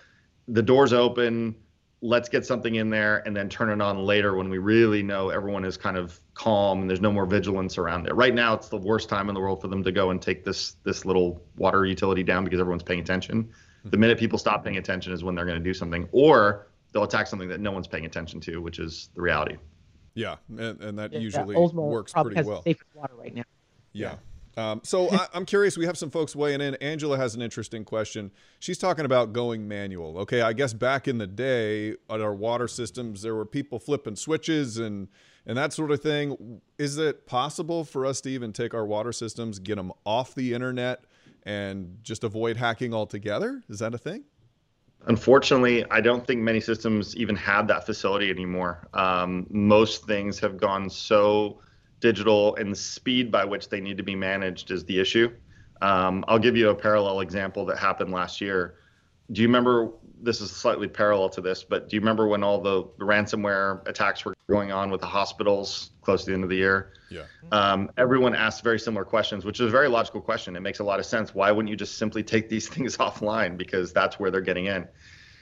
the 0.47 0.63
door's 0.63 0.93
open, 0.93 1.55
let's 2.01 2.29
get 2.29 2.45
something 2.45 2.75
in 2.75 2.89
there 2.89 3.23
and 3.25 3.35
then 3.35 3.49
turn 3.49 3.69
it 3.69 3.83
on 3.83 4.03
later 4.03 4.35
when 4.35 4.49
we 4.49 4.57
really 4.57 5.03
know 5.03 5.29
everyone 5.29 5.65
is 5.65 5.77
kind 5.77 5.97
of 5.97 6.19
calm 6.33 6.81
and 6.81 6.89
there's 6.89 7.01
no 7.01 7.11
more 7.11 7.25
vigilance 7.25 7.77
around 7.77 8.07
it. 8.07 8.15
Right 8.15 8.33
now 8.33 8.53
it's 8.53 8.69
the 8.69 8.77
worst 8.77 9.09
time 9.09 9.29
in 9.29 9.35
the 9.35 9.41
world 9.41 9.61
for 9.61 9.67
them 9.67 9.83
to 9.83 9.91
go 9.91 10.09
and 10.09 10.21
take 10.21 10.43
this 10.43 10.75
this 10.83 11.05
little 11.05 11.41
water 11.57 11.85
utility 11.85 12.23
down 12.23 12.43
because 12.43 12.59
everyone's 12.59 12.83
paying 12.83 12.99
attention. 12.99 13.49
The 13.85 13.97
minute 13.97 14.17
people 14.17 14.39
stop 14.39 14.63
paying 14.63 14.77
attention 14.77 15.13
is 15.13 15.23
when 15.23 15.35
they're 15.35 15.45
going 15.45 15.59
to 15.59 15.63
do 15.63 15.73
something, 15.73 16.09
or 16.11 16.67
they'll 16.91 17.03
attack 17.03 17.27
something 17.27 17.49
that 17.49 17.59
no 17.59 17.71
one's 17.71 17.87
paying 17.87 18.05
attention 18.05 18.39
to, 18.41 18.59
which 18.59 18.79
is 18.79 19.09
the 19.13 19.21
reality. 19.21 19.57
Yeah, 20.15 20.37
and, 20.49 20.81
and 20.81 20.97
that 20.97 21.13
yeah, 21.13 21.19
usually 21.19 21.55
Oldsmar 21.55 21.89
works 21.89 22.11
pretty 22.11 22.41
well. 22.41 22.63
Safest 22.63 22.95
water 22.95 23.13
right 23.15 23.35
now. 23.35 23.43
Yeah. 23.93 24.11
yeah. 24.11 24.15
Um, 24.57 24.81
so 24.83 25.09
I, 25.09 25.27
am 25.33 25.45
curious. 25.45 25.77
We 25.77 25.85
have 25.85 25.97
some 25.97 26.09
folks 26.09 26.35
weighing 26.35 26.61
in. 26.61 26.75
Angela 26.75 27.17
has 27.17 27.35
an 27.35 27.41
interesting 27.41 27.83
question. 27.83 28.31
She's 28.59 28.77
talking 28.77 29.05
about 29.05 29.33
going 29.33 29.67
manual. 29.67 30.17
Okay, 30.19 30.41
I 30.41 30.53
guess 30.53 30.73
back 30.73 31.07
in 31.07 31.17
the 31.17 31.27
day 31.27 31.91
at 32.09 32.21
our 32.21 32.33
water 32.33 32.67
systems, 32.67 33.21
there 33.21 33.35
were 33.35 33.45
people 33.45 33.79
flipping 33.79 34.15
switches 34.15 34.77
and 34.77 35.07
and 35.45 35.57
that 35.57 35.73
sort 35.73 35.91
of 35.91 36.01
thing. 36.01 36.61
Is 36.77 36.97
it 36.97 37.27
possible 37.27 37.83
for 37.83 38.05
us 38.05 38.21
to 38.21 38.29
even 38.29 38.51
take 38.51 38.73
our 38.73 38.85
water 38.85 39.11
systems, 39.11 39.59
get 39.59 39.75
them 39.75 39.91
off 40.05 40.33
the 40.33 40.53
internet, 40.53 41.03
and 41.43 41.99
just 42.01 42.23
avoid 42.23 42.57
hacking 42.57 42.93
altogether? 42.93 43.61
Is 43.69 43.79
that 43.79 43.93
a 43.93 43.97
thing? 43.97 44.23
Unfortunately, 45.07 45.85
I 45.91 46.01
don't 46.01 46.25
think 46.25 46.41
many 46.41 46.59
systems 46.59 47.15
even 47.15 47.35
have 47.35 47.67
that 47.67 47.85
facility 47.85 48.31
anymore. 48.31 48.87
Um, 48.95 49.45
most 49.51 50.07
things 50.07 50.39
have 50.39 50.57
gone 50.57 50.89
so 50.89 51.59
digital, 51.99 52.55
and 52.55 52.71
the 52.71 52.75
speed 52.75 53.31
by 53.31 53.45
which 53.45 53.69
they 53.69 53.81
need 53.81 53.97
to 53.97 54.03
be 54.03 54.15
managed 54.15 54.71
is 54.71 54.85
the 54.85 54.99
issue. 54.99 55.31
Um, 55.81 56.23
I'll 56.27 56.39
give 56.39 56.55
you 56.55 56.69
a 56.69 56.75
parallel 56.75 57.21
example 57.21 57.65
that 57.65 57.77
happened 57.77 58.11
last 58.11 58.41
year. 58.41 58.75
Do 59.31 59.41
you 59.41 59.47
remember 59.47 59.91
this 60.21 60.41
is 60.41 60.51
slightly 60.51 60.87
parallel 60.87 61.29
to 61.29 61.41
this, 61.41 61.63
but 61.63 61.89
do 61.89 61.95
you 61.95 61.99
remember 61.99 62.27
when 62.27 62.43
all 62.43 62.61
the, 62.61 62.83
ransomware 62.99 63.87
attacks 63.87 64.25
were 64.25 64.35
going 64.47 64.71
on 64.71 64.89
with 64.89 65.01
the 65.01 65.07
hospitals 65.07 65.91
close 66.01 66.21
to 66.21 66.31
the 66.31 66.33
end 66.33 66.43
of 66.43 66.49
the 66.49 66.55
year? 66.55 66.93
Yeah. 67.09 67.23
Um, 67.51 67.91
everyone 67.97 68.35
asked 68.35 68.63
very 68.63 68.79
similar 68.79 69.05
questions, 69.05 69.45
which 69.45 69.59
is 69.59 69.67
a 69.67 69.69
very 69.69 69.87
logical 69.87 70.21
question. 70.21 70.55
It 70.55 70.61
makes 70.61 70.79
a 70.79 70.83
lot 70.83 70.99
of 70.99 71.05
sense. 71.05 71.35
Why 71.35 71.51
wouldn't 71.51 71.69
you 71.69 71.75
just 71.75 71.97
simply 71.97 72.23
take 72.23 72.49
these 72.49 72.67
things 72.73 72.97
offline 72.97 73.57
because 73.57 73.93
that's 73.93 74.19
where 74.19 74.31
they're 74.31 74.41
getting 74.41 74.65
in? 74.65 74.87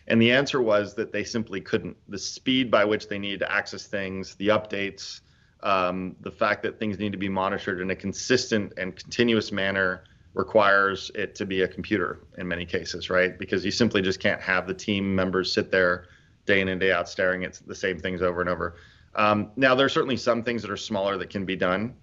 And 0.08 0.22
the 0.22 0.32
answer 0.32 0.62
was 0.62 0.96
that 0.96 1.14
they 1.14 1.24
simply 1.24 1.62
couldn't. 1.62 1.96
The 2.10 2.18
speed 2.18 2.70
by 2.70 2.84
which 2.84 3.08
they 3.08 3.20
needed 3.20 3.40
to 3.40 3.52
access 3.52 3.86
things, 3.88 4.36
the 4.36 4.50
updates, 4.50 5.22
um, 5.64 6.16
the 6.22 6.32
fact 6.32 6.62
that 6.64 6.78
things 6.80 7.00
need 7.00 7.12
to 7.14 7.18
be 7.18 7.30
monitored 7.30 7.82
in 7.82 7.90
a 7.90 7.96
consistent 7.96 8.74
and 8.78 8.96
continuous 8.96 9.52
manner 9.52 10.04
requires 10.34 11.12
it 11.16 11.36
to 11.36 11.46
be 11.46 11.62
a 11.62 11.68
computer 11.68 12.26
in 12.38 12.48
many 12.48 12.66
cases, 12.66 13.10
right? 13.10 13.38
Because 13.38 13.64
you 13.64 13.72
simply 13.72 14.02
just 14.02 14.20
can't 14.20 14.42
have 14.42 14.68
the 14.68 14.74
team 14.74 15.16
members 15.16 15.54
sit 15.54 15.72
there 15.72 16.06
day 16.46 16.60
in 16.60 16.68
and 16.68 16.80
day 16.80 16.92
out 16.92 17.08
staring 17.08 17.44
at 17.44 17.60
the 17.66 17.76
same 17.76 18.00
things 18.00 18.22
over 18.22 18.42
and 18.42 18.50
over. 18.50 18.76
Um, 19.16 19.52
now, 19.56 19.76
there 19.76 19.86
are 19.86 19.90
certainly 19.90 20.18
some 20.18 20.44
things 20.44 20.62
that 20.64 20.72
are 20.72 20.78
smaller 20.78 21.18
that 21.18 21.30
can 21.30 21.46
be 21.46 21.56
done. 21.56 21.94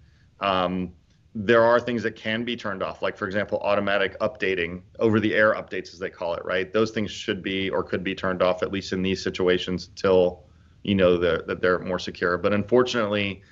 Um, 0.40 0.92
there 1.34 1.62
are 1.62 1.78
things 1.78 2.02
that 2.04 2.16
can 2.16 2.44
be 2.44 2.56
turned 2.56 2.82
off, 2.82 3.02
like, 3.02 3.16
for 3.16 3.26
example, 3.26 3.58
automatic 3.58 4.18
updating, 4.20 4.82
over 4.98 5.20
the 5.20 5.34
air 5.34 5.54
updates, 5.54 5.92
as 5.92 5.98
they 5.98 6.10
call 6.10 6.34
it, 6.34 6.44
right? 6.44 6.72
Those 6.72 6.92
things 6.92 7.10
should 7.10 7.42
be 7.42 7.68
or 7.68 7.82
could 7.82 8.02
be 8.02 8.14
turned 8.14 8.42
off, 8.42 8.62
at 8.62 8.72
least 8.72 8.92
in 8.92 9.02
these 9.02 9.22
situations, 9.22 9.88
until 9.88 10.44
you 10.82 10.94
know 10.94 11.16
that 11.18 11.60
they're 11.60 11.78
more 11.78 11.98
secure. 11.98 12.38
But 12.38 12.52
unfortunately, 12.52 13.42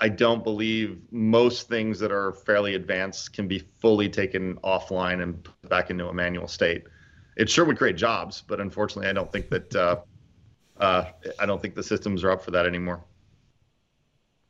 I 0.00 0.08
don't 0.08 0.42
believe 0.42 0.98
most 1.12 1.68
things 1.68 2.00
that 2.00 2.10
are 2.10 2.32
fairly 2.32 2.74
advanced 2.74 3.32
can 3.32 3.46
be 3.46 3.62
fully 3.78 4.08
taken 4.08 4.56
offline 4.56 5.22
and 5.22 5.42
put 5.42 5.68
back 5.68 5.90
into 5.90 6.08
a 6.08 6.12
manual 6.12 6.48
state. 6.48 6.84
It 7.36 7.48
sure 7.48 7.64
would 7.64 7.78
create 7.78 7.96
jobs, 7.96 8.42
but 8.46 8.60
unfortunately, 8.60 9.08
I 9.08 9.12
don't 9.12 9.30
think 9.30 9.48
that 9.50 9.76
uh, 9.76 9.96
uh, 10.78 11.04
I 11.38 11.46
don't 11.46 11.62
think 11.62 11.74
the 11.74 11.82
systems 11.84 12.24
are 12.24 12.32
up 12.32 12.42
for 12.42 12.50
that 12.50 12.66
anymore. 12.66 13.04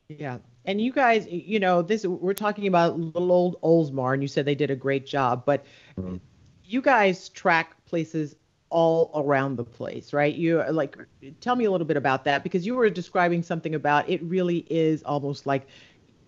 Yeah, 0.09 0.39
and 0.65 0.81
you 0.81 0.93
guys, 0.93 1.27
you 1.29 1.61
know, 1.61 1.83
this 1.83 2.07
we're 2.07 2.35
talking 2.35 2.67
about 2.67 2.99
little 2.99 3.31
old 3.31 3.61
Oldsmar, 3.63 4.15
and 4.15 4.23
you 4.23 4.29
said 4.29 4.47
they 4.47 4.55
did 4.55 4.71
a 4.71 4.77
great 4.77 5.07
job, 5.07 5.45
but 5.45 5.65
mm-hmm. 5.99 6.17
you 6.65 6.81
guys 6.81 7.29
track 7.29 7.77
places 7.85 8.37
all 8.73 9.11
around 9.15 9.57
the 9.57 9.65
place, 9.65 10.15
right? 10.15 10.35
You 10.35 10.65
like 10.71 10.97
tell 11.41 11.55
me 11.55 11.67
a 11.67 11.71
little 11.71 11.87
bit 11.87 11.99
about 11.99 12.25
that 12.25 12.43
because 12.43 12.67
you 12.67 12.75
were 12.75 12.89
describing 12.89 13.43
something 13.43 13.75
about 13.75 14.09
it 14.09 14.23
really 14.23 14.67
is 14.71 15.03
almost 15.03 15.47
like 15.47 15.67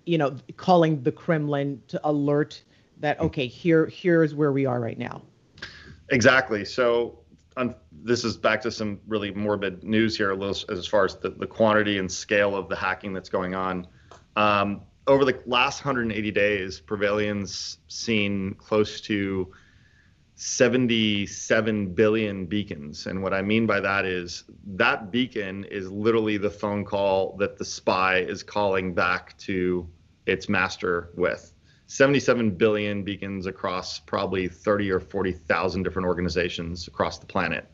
you 0.05 0.19
know 0.19 0.37
calling 0.57 1.03
the 1.03 1.11
Kremlin 1.11 1.83
to 1.89 1.99
alert 2.05 2.63
that 3.01 3.19
okay, 3.19 3.47
here 3.47 3.87
here's 3.87 4.35
where 4.35 4.53
we 4.53 4.67
are 4.67 4.79
right 4.79 4.99
now. 4.99 5.23
Exactly. 6.11 6.67
So 6.67 7.19
um, 7.57 7.75
this 7.91 8.25
is 8.25 8.37
back 8.37 8.61
to 8.63 8.71
some 8.71 9.01
really 9.09 9.31
morbid 9.31 9.83
news 9.83 10.15
here, 10.15 10.31
a 10.31 10.37
little 10.37 10.57
as 10.71 10.87
far 10.87 11.07
as 11.07 11.17
the, 11.17 11.31
the 11.31 11.47
quantity 11.47 11.99
and 11.99 12.13
scale 12.13 12.55
of 12.55 12.69
the 12.69 12.77
hacking 12.77 13.15
that's 13.15 13.31
going 13.31 13.55
on. 13.55 13.87
Um, 14.37 14.83
over 15.07 15.25
the 15.25 15.41
last 15.47 15.85
180 15.85 16.31
days, 16.31 16.81
Prevailion's 16.81 17.79
seen 17.89 18.55
close 18.55 19.01
to 19.03 19.51
77 20.37 21.95
billion 21.95 22.47
beacons. 22.47 23.07
And 23.07 23.23
what 23.23 23.33
I 23.33 23.43
mean 23.43 23.67
by 23.67 23.81
that 23.81 24.05
is 24.05 24.45
that 24.67 25.13
beacon 25.13 25.65
is 25.65 25.91
literally 25.91 26.39
the 26.39 26.51
phone 26.51 26.85
call 26.85 27.37
that 27.39 27.57
the 27.57 27.65
spy 27.65 28.19
is 28.19 28.43
calling 28.43 28.95
back 28.95 29.39
to 29.39 29.89
its 30.27 30.49
master 30.49 31.11
with. 31.15 31.53
77 31.87 32.51
billion 32.53 33.05
beacons 33.05 33.47
across 33.47 34.01
probably 34.01 34.49
30 34.49 34.91
or 34.91 35.01
40,000 35.01 35.83
different 35.83 36.09
organizations 36.09 36.89
across 36.89 37.19
the 37.19 37.27
planet. 37.27 37.69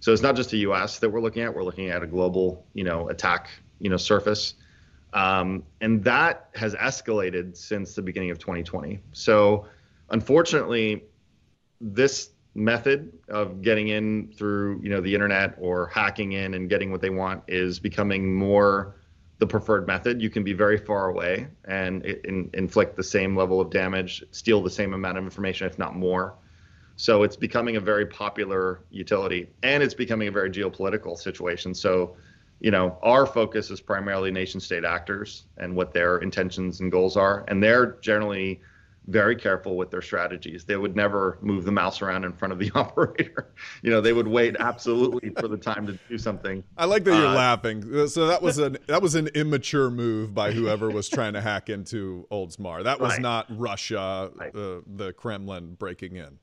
So 0.00 0.12
it's 0.12 0.22
not 0.22 0.36
just 0.36 0.50
the 0.50 0.58
U.S. 0.58 0.98
that 0.98 1.08
we're 1.08 1.22
looking 1.22 1.44
at; 1.44 1.54
we're 1.54 1.62
looking 1.62 1.88
at 1.88 2.02
a 2.02 2.06
global, 2.06 2.66
you 2.74 2.84
know, 2.84 3.08
attack, 3.08 3.48
you 3.78 3.88
know, 3.88 3.96
surface, 3.96 4.54
um, 5.14 5.62
and 5.80 6.04
that 6.04 6.50
has 6.56 6.74
escalated 6.74 7.56
since 7.56 7.94
the 7.94 8.02
beginning 8.02 8.30
of 8.30 8.38
2020. 8.38 9.00
So, 9.12 9.66
unfortunately, 10.10 11.04
this 11.84 12.30
method 12.54 13.12
of 13.28 13.62
getting 13.62 13.88
in 13.88 14.32
through 14.36 14.80
you 14.82 14.88
know 14.88 15.00
the 15.00 15.12
internet 15.12 15.54
or 15.60 15.88
hacking 15.88 16.32
in 16.32 16.54
and 16.54 16.68
getting 16.70 16.90
what 16.90 17.00
they 17.00 17.10
want 17.10 17.42
is 17.48 17.78
becoming 17.78 18.34
more 18.34 18.96
the 19.38 19.46
preferred 19.46 19.86
method. 19.86 20.22
You 20.22 20.30
can 20.30 20.44
be 20.44 20.52
very 20.52 20.78
far 20.78 21.08
away 21.08 21.48
and 21.64 22.04
in, 22.04 22.48
inflict 22.54 22.96
the 22.96 23.02
same 23.02 23.36
level 23.36 23.60
of 23.60 23.70
damage 23.70 24.24
steal 24.30 24.62
the 24.62 24.70
same 24.70 24.94
amount 24.94 25.18
of 25.18 25.24
information 25.24 25.66
if 25.66 25.78
not 25.78 25.94
more. 25.94 26.36
So 26.96 27.24
it's 27.24 27.36
becoming 27.36 27.76
a 27.76 27.80
very 27.80 28.06
popular 28.06 28.84
utility 28.90 29.48
and 29.64 29.82
it's 29.82 29.94
becoming 29.94 30.28
a 30.28 30.32
very 30.32 30.50
geopolitical 30.50 31.18
situation. 31.18 31.74
So 31.74 32.16
you 32.60 32.70
know 32.70 32.96
our 33.02 33.26
focus 33.26 33.70
is 33.70 33.80
primarily 33.80 34.30
nation 34.30 34.60
state 34.60 34.84
actors 34.84 35.44
and 35.58 35.74
what 35.74 35.92
their 35.92 36.18
intentions 36.18 36.80
and 36.80 36.90
goals 36.90 37.16
are. 37.16 37.44
And 37.48 37.60
they're 37.60 37.98
generally 38.00 38.62
very 39.06 39.36
careful 39.36 39.76
with 39.76 39.90
their 39.90 40.02
strategies. 40.02 40.64
They 40.64 40.76
would 40.76 40.96
never 40.96 41.38
move 41.42 41.64
the 41.64 41.72
mouse 41.72 42.00
around 42.00 42.24
in 42.24 42.32
front 42.32 42.52
of 42.52 42.58
the 42.58 42.70
operator. 42.74 43.52
You 43.82 43.90
know, 43.90 44.00
they 44.00 44.12
would 44.12 44.28
wait 44.28 44.56
absolutely 44.58 45.30
for 45.38 45.48
the 45.48 45.56
time 45.56 45.86
to 45.86 45.98
do 46.08 46.18
something. 46.18 46.64
I 46.76 46.86
like 46.86 47.04
that 47.04 47.16
you're 47.16 47.26
uh, 47.26 47.34
laughing. 47.34 48.08
So 48.08 48.26
that 48.26 48.42
was 48.42 48.58
an 48.58 48.78
that 48.86 49.02
was 49.02 49.14
an 49.14 49.28
immature 49.28 49.90
move 49.90 50.34
by 50.34 50.52
whoever 50.52 50.90
was 50.90 51.08
trying 51.08 51.34
to 51.34 51.40
hack 51.40 51.68
into 51.68 52.26
Oldsmar. 52.30 52.84
That 52.84 53.00
was 53.00 53.12
right. 53.12 53.20
not 53.20 53.46
Russia, 53.50 54.30
right. 54.34 54.54
uh, 54.54 54.80
the 54.86 55.12
Kremlin 55.12 55.74
breaking 55.74 56.16
in. 56.16 56.38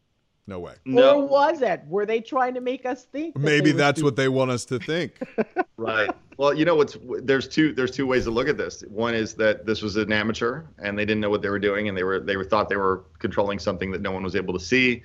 No 0.47 0.59
way. 0.59 0.73
No. 0.85 1.21
Or 1.21 1.27
was 1.27 1.61
it? 1.61 1.81
Were 1.87 2.05
they 2.05 2.19
trying 2.19 2.53
to 2.55 2.61
make 2.61 2.85
us 2.85 3.05
think? 3.05 3.35
That 3.35 3.41
Maybe 3.41 3.71
that's 3.71 4.01
what 4.01 4.15
they 4.15 4.27
want 4.27 4.51
us 4.51 4.65
to 4.65 4.79
think. 4.79 5.13
right. 5.77 6.09
Well, 6.37 6.53
you 6.53 6.65
know 6.65 6.75
what's 6.75 6.97
there's 7.21 7.47
two 7.47 7.73
there's 7.73 7.91
two 7.91 8.07
ways 8.07 8.23
to 8.23 8.31
look 8.31 8.47
at 8.47 8.57
this. 8.57 8.81
One 8.89 9.13
is 9.13 9.35
that 9.35 9.65
this 9.65 9.81
was 9.81 9.95
an 9.95 10.11
amateur 10.11 10.63
and 10.79 10.97
they 10.97 11.05
didn't 11.05 11.21
know 11.21 11.29
what 11.29 11.41
they 11.41 11.49
were 11.49 11.59
doing 11.59 11.87
and 11.87 11.97
they 11.97 12.03
were 12.03 12.19
they 12.19 12.35
were 12.35 12.43
thought 12.43 12.67
they 12.69 12.77
were 12.77 13.03
controlling 13.19 13.59
something 13.59 13.91
that 13.91 14.01
no 14.01 14.11
one 14.11 14.23
was 14.23 14.35
able 14.35 14.53
to 14.53 14.59
see, 14.59 15.03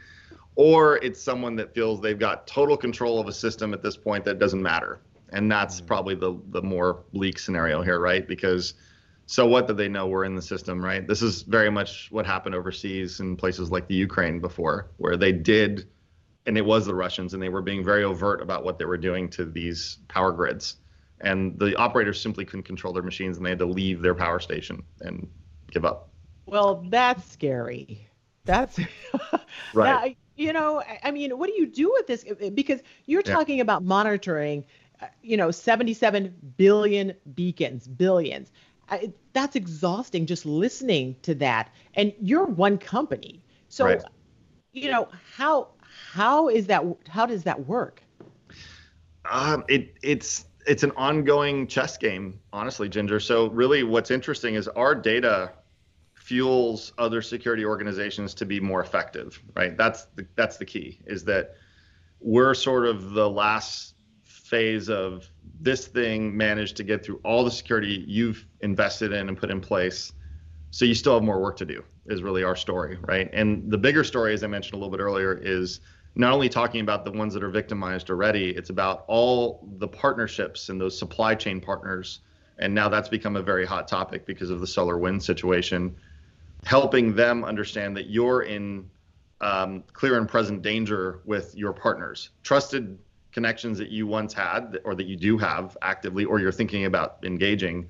or 0.55 0.97
it's 0.97 1.21
someone 1.21 1.55
that 1.57 1.75
feels 1.75 2.01
they've 2.01 2.19
got 2.19 2.47
total 2.47 2.77
control 2.77 3.21
of 3.21 3.29
a 3.29 3.33
system 3.33 3.75
at 3.75 3.83
this 3.83 3.97
point 3.97 4.25
that 4.25 4.39
doesn't 4.39 4.63
matter. 4.63 5.01
And 5.31 5.51
that's 5.51 5.77
mm-hmm. 5.77 5.87
probably 5.87 6.15
the 6.15 6.41
the 6.51 6.63
more 6.63 7.05
bleak 7.13 7.39
scenario 7.39 7.83
here, 7.83 8.01
right? 8.01 8.27
Because 8.27 8.75
so 9.27 9.47
what 9.47 9.67
did 9.67 9.77
they 9.77 9.89
know 9.89 10.07
were 10.07 10.25
in 10.25 10.37
the 10.37 10.43
system, 10.43 10.83
right? 10.83 11.07
This 11.07 11.21
is 11.21 11.43
very 11.43 11.71
much 11.71 12.09
what 12.13 12.25
happened 12.25 12.55
overseas 12.55 13.19
in 13.19 13.37
places 13.37 13.71
like 13.73 13.89
the 13.89 13.95
Ukraine 13.95 14.39
before, 14.39 14.91
where 14.99 15.17
they 15.17 15.33
did, 15.33 15.89
and 16.47 16.57
it 16.57 16.65
was 16.65 16.87
the 16.87 16.95
Russians, 16.95 17.35
and 17.35 17.43
they 17.43 17.49
were 17.49 17.63
being 17.63 17.85
very 17.85 18.05
overt 18.05 18.41
about 18.41 18.65
what 18.65 18.79
they 18.79 18.85
were 18.85 18.97
doing 18.97 19.29
to 19.31 19.45
these 19.45 19.99
power 20.07 20.31
grids. 20.31 20.77
And 21.21 21.59
the 21.59 21.75
operators 21.77 22.21
simply 22.21 22.45
couldn't 22.45 22.65
control 22.65 22.93
their 22.93 23.03
machines, 23.03 23.37
and 23.37 23.45
they 23.45 23.51
had 23.51 23.59
to 23.59 23.67
leave 23.67 24.01
their 24.01 24.15
power 24.15 24.39
station 24.39 24.85
and 25.01 25.29
give 25.73 25.85
up. 25.85 26.11
Well, 26.47 26.85
that's 26.89 27.29
scary. 27.33 28.09
That's 28.45 28.79
right. 29.75 30.07
Now, 30.07 30.15
you 30.37 30.53
know, 30.53 30.85
I 31.03 31.11
mean, 31.11 31.37
what 31.37 31.49
do 31.49 31.55
you 31.55 31.67
do 31.67 31.91
with 31.93 32.07
this? 32.07 32.25
Because 32.55 32.81
you're 33.07 33.23
yeah. 33.27 33.33
talking 33.33 33.61
about 33.61 33.83
monitoring, 33.83 34.65
uh, 35.01 35.07
you 35.23 35.37
know, 35.37 35.51
77 35.51 36.33
billion 36.57 37.15
beacons, 37.35 37.89
billions. 37.89 38.53
I, 38.89 39.13
that's 39.33 39.57
exhausting 39.57 40.27
just 40.27 40.47
listening 40.47 41.17
to 41.23 41.35
that. 41.37 41.73
And 41.95 42.13
you're 42.21 42.45
one 42.45 42.79
company. 42.79 43.43
So, 43.69 43.85
right. 43.85 44.03
you 44.73 44.91
know, 44.91 45.09
how 45.35 45.69
how 46.13 46.49
is 46.49 46.67
that 46.69 46.85
how 47.09 47.27
does 47.27 47.43
that 47.45 47.67
work? 47.67 48.03
Um, 49.31 49.65
it 49.69 49.97
it's 50.03 50.47
it's 50.67 50.83
an 50.83 50.93
ongoing 50.97 51.67
chess 51.67 51.97
game, 51.97 52.41
honestly, 52.53 52.89
Ginger. 52.89 53.21
So 53.21 53.49
really 53.51 53.83
what's 53.83 54.11
interesting 54.11 54.55
is 54.55 54.69
our 54.69 54.95
data 54.95 55.53
fuels 56.15 56.93
other 56.99 57.23
security 57.23 57.65
organizations 57.65 58.35
to 58.35 58.45
be 58.45 58.59
more 58.61 58.81
effective, 58.81 59.41
right? 59.55 59.77
That's 59.77 60.07
the 60.17 60.27
that's 60.37 60.57
the 60.57 60.65
key 60.65 61.01
is 61.07 61.25
that 61.25 61.57
we're 62.21 62.55
sort 62.55 62.87
of 62.87 63.11
the 63.13 63.29
last 63.29 63.95
phase 64.47 64.89
of 64.89 65.29
this 65.61 65.89
thing 65.89 66.37
managed 66.37 66.77
to 66.77 66.85
get 66.85 67.05
through 67.05 67.21
all 67.25 67.45
the 67.45 67.51
security 67.51 68.05
you've 68.07 68.47
invested 68.61 69.13
in 69.13 69.29
and 69.29 69.37
put 69.37 69.51
in 69.51 69.61
place. 69.61 70.13
So 70.71 70.85
you 70.85 70.95
still 70.95 71.15
have 71.15 71.23
more 71.23 71.41
work 71.41 71.57
to 71.57 71.65
do, 71.65 71.83
is 72.07 72.23
really 72.23 72.45
our 72.45 72.55
story, 72.55 72.99
right? 73.03 73.29
And 73.33 73.71
the 73.71 73.79
bigger 73.79 74.05
story, 74.05 74.35
as 74.35 74.45
I 74.45 74.47
mentioned 74.47 74.75
a 74.75 74.77
little 74.77 74.91
bit 74.91 75.03
earlier, 75.03 75.35
is 75.35 75.81
not 76.15 76.33
only 76.33 76.49
talking 76.49 76.81
about 76.81 77.05
the 77.05 77.11
ones 77.11 77.35
that 77.35 77.43
are 77.43 77.51
victimized 77.51 78.09
already, 78.09 78.51
it's 78.51 78.71
about 78.71 79.05
all 79.09 79.69
the 79.79 79.89
partnerships 79.89 80.69
and 80.69 80.81
those 80.81 80.99
supply 80.99 81.35
chain 81.35 81.61
partners. 81.61 82.21
And 82.59 82.75
now 82.75 82.89
that's 82.89 83.09
become 83.09 83.37
a 83.37 83.43
very 83.43 83.67
hot 83.67 83.89
topic 83.89 84.27
because 84.27 84.51
of 84.51 84.61
the 84.61 84.67
SolarWinds 84.67 85.23
situation, 85.23 85.97
helping 86.65 87.15
them 87.15 87.45
understand 87.45 87.97
that 87.97 88.09
you're 88.09 88.43
in 88.43 88.89
um, 89.41 89.83
clear 89.93 90.19
and 90.19 90.29
present 90.29 90.63
danger 90.63 91.21
with 91.27 91.55
your 91.55 91.73
partners. 91.73 92.31
Trusted 92.43 92.99
connections 93.37 93.77
that 93.77 93.91
you 93.91 94.07
once 94.07 94.33
had 94.33 94.79
or 94.85 94.95
that 94.95 95.05
you 95.05 95.15
do 95.15 95.37
have 95.37 95.77
actively 95.83 96.25
or 96.25 96.41
you're 96.41 96.51
thinking 96.51 96.87
about 96.87 97.19
engaging 97.23 97.87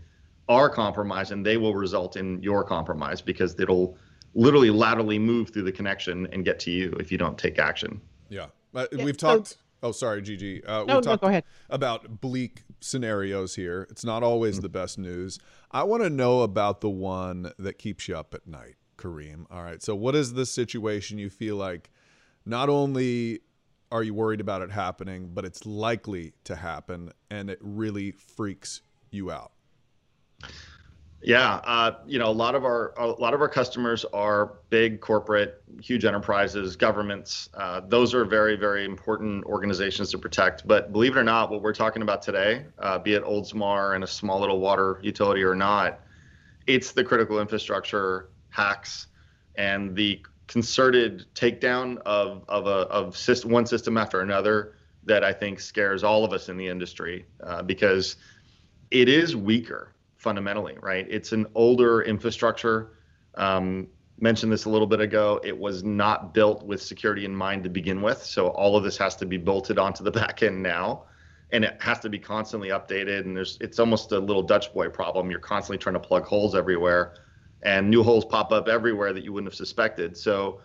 are 0.49 0.69
compromised 0.69 1.31
and 1.31 1.47
they 1.47 1.57
will 1.57 1.73
result 1.73 2.17
in 2.17 2.43
your 2.43 2.65
compromise 2.65 3.21
because 3.23 3.55
it'll 3.61 3.97
literally 4.35 4.71
laterally 4.71 5.21
move 5.21 5.51
through 5.51 5.63
the 5.63 5.71
connection 5.71 6.27
and 6.33 6.45
get 6.45 6.59
to 6.59 6.73
you 6.73 6.91
if 6.99 7.13
you 7.13 7.17
don't 7.17 7.39
take 7.39 7.61
action. 7.61 8.01
Yeah. 8.29 8.47
Uh, 8.75 8.89
yeah 8.91 9.05
we've 9.05 9.17
talked. 9.17 9.51
So, 9.51 9.57
oh, 9.85 9.93
sorry, 9.93 10.21
Gigi. 10.21 10.65
Uh, 10.65 10.83
no, 10.83 10.99
no, 10.99 11.17
go 11.17 11.29
ahead. 11.29 11.45
About 11.71 12.21
bleak 12.21 12.65
scenarios 12.81 13.55
here. 13.55 13.87
It's 13.89 14.05
not 14.05 14.25
always 14.25 14.57
mm-hmm. 14.57 14.63
the 14.63 14.69
best 14.71 14.99
news. 14.99 15.39
I 15.71 15.85
want 15.85 16.03
to 16.03 16.11
know 16.11 16.41
about 16.41 16.81
the 16.81 16.91
one 16.91 17.53
that 17.57 17.79
keeps 17.79 18.09
you 18.09 18.17
up 18.17 18.35
at 18.35 18.49
night, 18.49 18.75
Karim. 18.99 19.47
All 19.49 19.63
right. 19.63 19.81
So, 19.81 19.95
what 19.95 20.17
is 20.17 20.35
the 20.35 20.45
situation 20.45 21.19
you 21.19 21.31
feel 21.31 21.55
like 21.55 21.91
not 22.45 22.69
only 22.69 23.43
are 23.91 24.03
you 24.03 24.15
worried 24.15 24.41
about 24.41 24.63
it 24.63 24.71
happening, 24.71 25.31
but 25.33 25.45
it's 25.45 25.65
likely 25.67 26.33
to 26.45 26.57
happen 26.57 27.13
and 27.31 27.51
it 27.51 27.59
really 27.61 28.13
freaks 28.13 28.83
you 29.11 29.31
out? 29.31 29.53
Yeah, 31.23 31.55
uh, 31.65 31.93
you 32.07 32.19
know, 32.19 32.29
a 32.29 32.33
lot 32.33 32.55
of 32.55 32.65
our 32.65 32.93
a 32.99 33.07
lot 33.07 33.35
of 33.35 33.41
our 33.41 33.49
customers 33.49 34.05
are 34.13 34.59
big 34.69 35.01
corporate, 35.01 35.63
huge 35.81 36.05
enterprises, 36.05 36.77
governments. 36.77 37.49
Uh, 37.55 37.81
those 37.89 38.15
are 38.15 38.25
very 38.25 38.55
very 38.55 38.85
important 38.85 39.45
organizations 39.45 40.11
to 40.11 40.19
protect. 40.19 40.69
But 40.69 40.93
believe 40.93 41.17
it 41.17 41.19
or 41.19 41.25
not, 41.25 41.51
what 41.51 41.63
we're 41.63 41.75
talking 41.75 42.03
about 42.03 42.23
today, 42.23 42.67
uh, 42.79 42.99
be 42.99 43.15
it 43.15 43.25
Oldsmar 43.25 43.95
and 43.95 44.05
a 44.05 44.07
small 44.07 44.39
little 44.39 44.61
water 44.61 45.01
utility 45.03 45.43
or 45.43 45.55
not, 45.55 46.01
it's 46.67 46.93
the 46.93 47.03
critical 47.03 47.41
infrastructure 47.41 48.29
hacks 48.51 49.09
and 49.57 49.97
the 49.97 50.23
concerted 50.47 51.27
takedown 51.35 51.99
of 51.99 52.45
of 52.49 52.67
a 52.67 52.89
of 52.89 53.17
system, 53.17 53.51
one 53.51 53.67
system 53.67 53.97
after 53.97 54.21
another 54.21 54.75
that 55.05 55.25
I 55.25 55.33
think 55.33 55.61
scares 55.61 56.03
all 56.05 56.25
of 56.25 56.33
us 56.33 56.49
in 56.49 56.57
the 56.57 56.67
industry 56.67 57.27
uh, 57.43 57.63
because 57.63 58.17
it 58.91 59.09
is 59.09 59.37
weaker 59.37 59.95
fundamentally, 60.17 60.77
right? 60.81 61.07
It's 61.09 61.33
an 61.33 61.47
older 61.55 62.03
infrastructure. 62.03 62.93
Um, 63.35 63.89
mentioned 64.19 64.51
this 64.51 64.65
a 64.65 64.71
little 64.71 64.87
bit 64.87 65.01
ago. 65.01 65.41
It 65.45 65.57
was 65.57 65.85
not 65.85 66.33
built 66.33 66.65
with 66.65 66.83
security 66.83 67.25
in 67.25 67.37
mind 67.37 67.65
to 67.65 67.71
begin 67.71 68.03
with, 68.03 68.23
so 68.23 68.49
all 68.49 68.77
of 68.77 68.83
this 68.83 68.97
has 68.97 69.15
to 69.17 69.27
be 69.27 69.37
bolted 69.37 69.79
onto 69.79 70.03
the 70.03 70.11
back 70.21 70.43
end 70.43 70.63
now, 70.63 71.05
and 71.53 71.65
it 71.65 71.77
has 71.81 72.01
to 72.01 72.09
be 72.09 72.19
constantly 72.19 72.71
updated. 72.71 73.21
And 73.21 73.37
there's 73.37 73.59
it's 73.61 73.79
almost 73.79 74.13
a 74.13 74.19
little 74.19 74.43
Dutch 74.43 74.73
boy 74.73 74.89
problem. 74.89 75.31
You're 75.31 75.41
constantly 75.41 75.79
trying 75.79 75.95
to 75.95 76.01
plug 76.01 76.25
holes 76.25 76.55
everywhere 76.55 77.15
and 77.67 77.91
new 77.91 78.03
holes 78.03 78.25
pop 78.25 78.53
up 78.53 78.69
everywhere 78.69 79.13
that 79.13 79.25
you 79.25 79.33
wouldn't 79.33 79.53
have 79.53 79.57
suspected. 79.57 80.17
So 80.17 80.61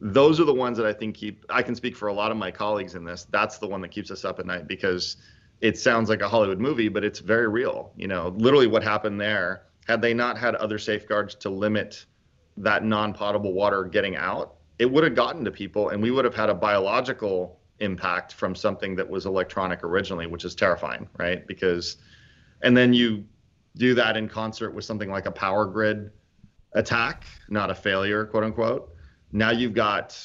those 0.00 0.40
are 0.40 0.44
the 0.44 0.54
ones 0.54 0.78
that 0.78 0.86
I 0.86 0.92
think 0.92 1.14
keep 1.14 1.44
I 1.50 1.62
can 1.62 1.74
speak 1.74 1.94
for 1.94 2.08
a 2.08 2.12
lot 2.12 2.30
of 2.30 2.38
my 2.38 2.50
colleagues 2.50 2.94
in 2.94 3.04
this. 3.04 3.26
That's 3.30 3.58
the 3.58 3.68
one 3.68 3.82
that 3.82 3.90
keeps 3.90 4.10
us 4.10 4.24
up 4.24 4.40
at 4.40 4.46
night 4.46 4.66
because 4.66 5.18
it 5.60 5.78
sounds 5.78 6.08
like 6.08 6.22
a 6.22 6.28
Hollywood 6.28 6.58
movie, 6.58 6.88
but 6.88 7.04
it's 7.04 7.18
very 7.20 7.46
real. 7.46 7.92
You 7.94 8.08
know, 8.08 8.34
literally 8.38 8.66
what 8.66 8.82
happened 8.82 9.20
there, 9.20 9.64
had 9.86 10.00
they 10.00 10.14
not 10.14 10.38
had 10.38 10.54
other 10.54 10.78
safeguards 10.78 11.34
to 11.36 11.50
limit 11.50 12.06
that 12.56 12.84
non-potable 12.84 13.52
water 13.52 13.84
getting 13.84 14.16
out, 14.16 14.54
it 14.78 14.90
would 14.90 15.04
have 15.04 15.14
gotten 15.14 15.44
to 15.44 15.50
people 15.50 15.90
and 15.90 16.02
we 16.02 16.10
would 16.10 16.24
have 16.24 16.34
had 16.34 16.48
a 16.48 16.54
biological 16.54 17.60
impact 17.80 18.32
from 18.32 18.54
something 18.54 18.96
that 18.96 19.08
was 19.08 19.26
electronic 19.26 19.84
originally, 19.84 20.26
which 20.26 20.46
is 20.46 20.54
terrifying, 20.54 21.06
right? 21.18 21.46
Because 21.46 21.98
and 22.62 22.74
then 22.74 22.94
you 22.94 23.26
do 23.76 23.94
that 23.94 24.16
in 24.16 24.26
concert 24.26 24.70
with 24.70 24.86
something 24.86 25.10
like 25.10 25.26
a 25.26 25.30
power 25.30 25.66
grid 25.66 26.10
attack, 26.76 27.24
not 27.48 27.70
a 27.70 27.74
failure, 27.74 28.24
quote 28.24 28.44
unquote. 28.44 28.94
Now 29.32 29.50
you've 29.50 29.74
got 29.74 30.16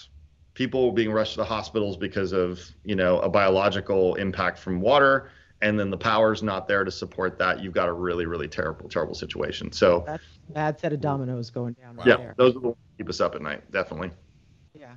people 0.54 0.92
being 0.92 1.12
rushed 1.12 1.34
to 1.34 1.38
the 1.38 1.46
hospitals 1.46 1.98
because 1.98 2.34
of 2.34 2.62
you 2.84 2.96
know 2.96 3.20
a 3.20 3.30
biological 3.30 4.16
impact 4.16 4.60
from 4.60 4.82
water, 4.82 5.32
and 5.62 5.80
then 5.80 5.90
the 5.90 5.98
power's 5.98 6.44
not 6.44 6.68
there 6.68 6.84
to 6.84 6.92
support 6.92 7.40
that. 7.40 7.62
You've 7.62 7.74
got 7.74 7.90
a 7.90 7.94
really, 7.94 8.26
really 8.26 8.48
terrible, 8.48 8.88
terrible 8.90 9.16
situation. 9.16 9.72
So 9.72 10.04
that's 10.06 10.24
a 10.50 10.52
bad 10.52 10.80
set 10.80 10.94
of 10.94 11.02
dominoes 11.02 11.50
going 11.50 11.74
down. 11.74 11.96
Right 11.96 12.08
yeah, 12.08 12.18
there. 12.18 12.36
those 12.38 12.56
are 12.56 12.60
the 12.60 12.68
ones 12.68 12.78
keep 12.98 13.10
us 13.10 13.22
up 13.22 13.34
at 13.34 13.42
night, 13.42 13.70
definitely. 13.72 14.12
Yeah. 14.78 14.94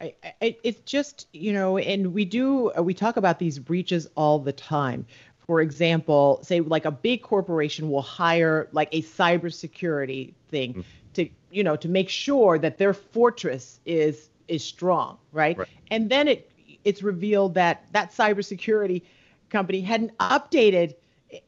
I, 0.00 0.14
I, 0.40 0.56
it's 0.62 0.80
just 0.82 1.26
you 1.32 1.52
know 1.52 1.76
and 1.76 2.14
we 2.14 2.24
do 2.24 2.70
uh, 2.70 2.82
we 2.82 2.94
talk 2.94 3.16
about 3.16 3.40
these 3.40 3.58
breaches 3.58 4.06
all 4.14 4.38
the 4.38 4.52
time 4.52 5.06
for 5.48 5.62
example, 5.62 6.40
say 6.42 6.60
like 6.60 6.84
a 6.84 6.90
big 6.90 7.22
corporation 7.22 7.90
will 7.90 8.02
hire 8.02 8.68
like 8.72 8.90
a 8.92 9.00
cybersecurity 9.00 10.34
thing 10.50 10.74
to 10.74 10.84
you 11.50 11.62
know 11.62 11.76
to 11.76 11.88
make 11.88 12.08
sure 12.08 12.58
that 12.58 12.78
their 12.78 12.94
fortress 12.94 13.80
is 13.86 14.30
is 14.48 14.64
strong, 14.64 15.18
right? 15.32 15.58
right? 15.58 15.68
And 15.90 16.10
then 16.10 16.28
it 16.28 16.50
it's 16.84 17.02
revealed 17.02 17.54
that 17.54 17.84
that 17.92 18.12
cybersecurity 18.12 19.02
company 19.50 19.80
hadn't 19.80 20.16
updated 20.18 20.94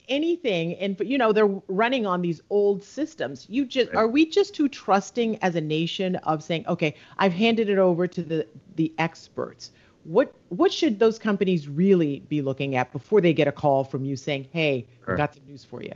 anything 0.08 0.74
and 0.74 1.00
you 1.00 1.16
know 1.16 1.32
they're 1.32 1.46
running 1.68 2.04
on 2.04 2.20
these 2.20 2.42
old 2.50 2.84
systems 2.84 3.46
you 3.48 3.64
just 3.64 3.88
right. 3.88 3.96
are 3.96 4.08
we 4.08 4.26
just 4.26 4.54
too 4.54 4.68
trusting 4.68 5.42
as 5.42 5.56
a 5.56 5.60
nation 5.60 6.16
of 6.16 6.42
saying 6.42 6.66
okay 6.68 6.94
i've 7.16 7.32
handed 7.32 7.70
it 7.70 7.78
over 7.78 8.06
to 8.06 8.22
the 8.22 8.46
the 8.76 8.92
experts 8.98 9.70
what 10.04 10.34
what 10.48 10.72
should 10.72 10.98
those 10.98 11.18
companies 11.18 11.68
really 11.68 12.20
be 12.28 12.42
looking 12.42 12.74
at 12.76 12.92
before 12.92 13.20
they 13.20 13.32
get 13.32 13.48
a 13.48 13.52
call 13.52 13.84
from 13.84 14.04
you 14.04 14.16
saying, 14.16 14.48
"Hey, 14.50 14.86
sure. 15.04 15.16
got 15.16 15.34
some 15.34 15.44
news 15.46 15.64
for 15.64 15.82
you"? 15.82 15.92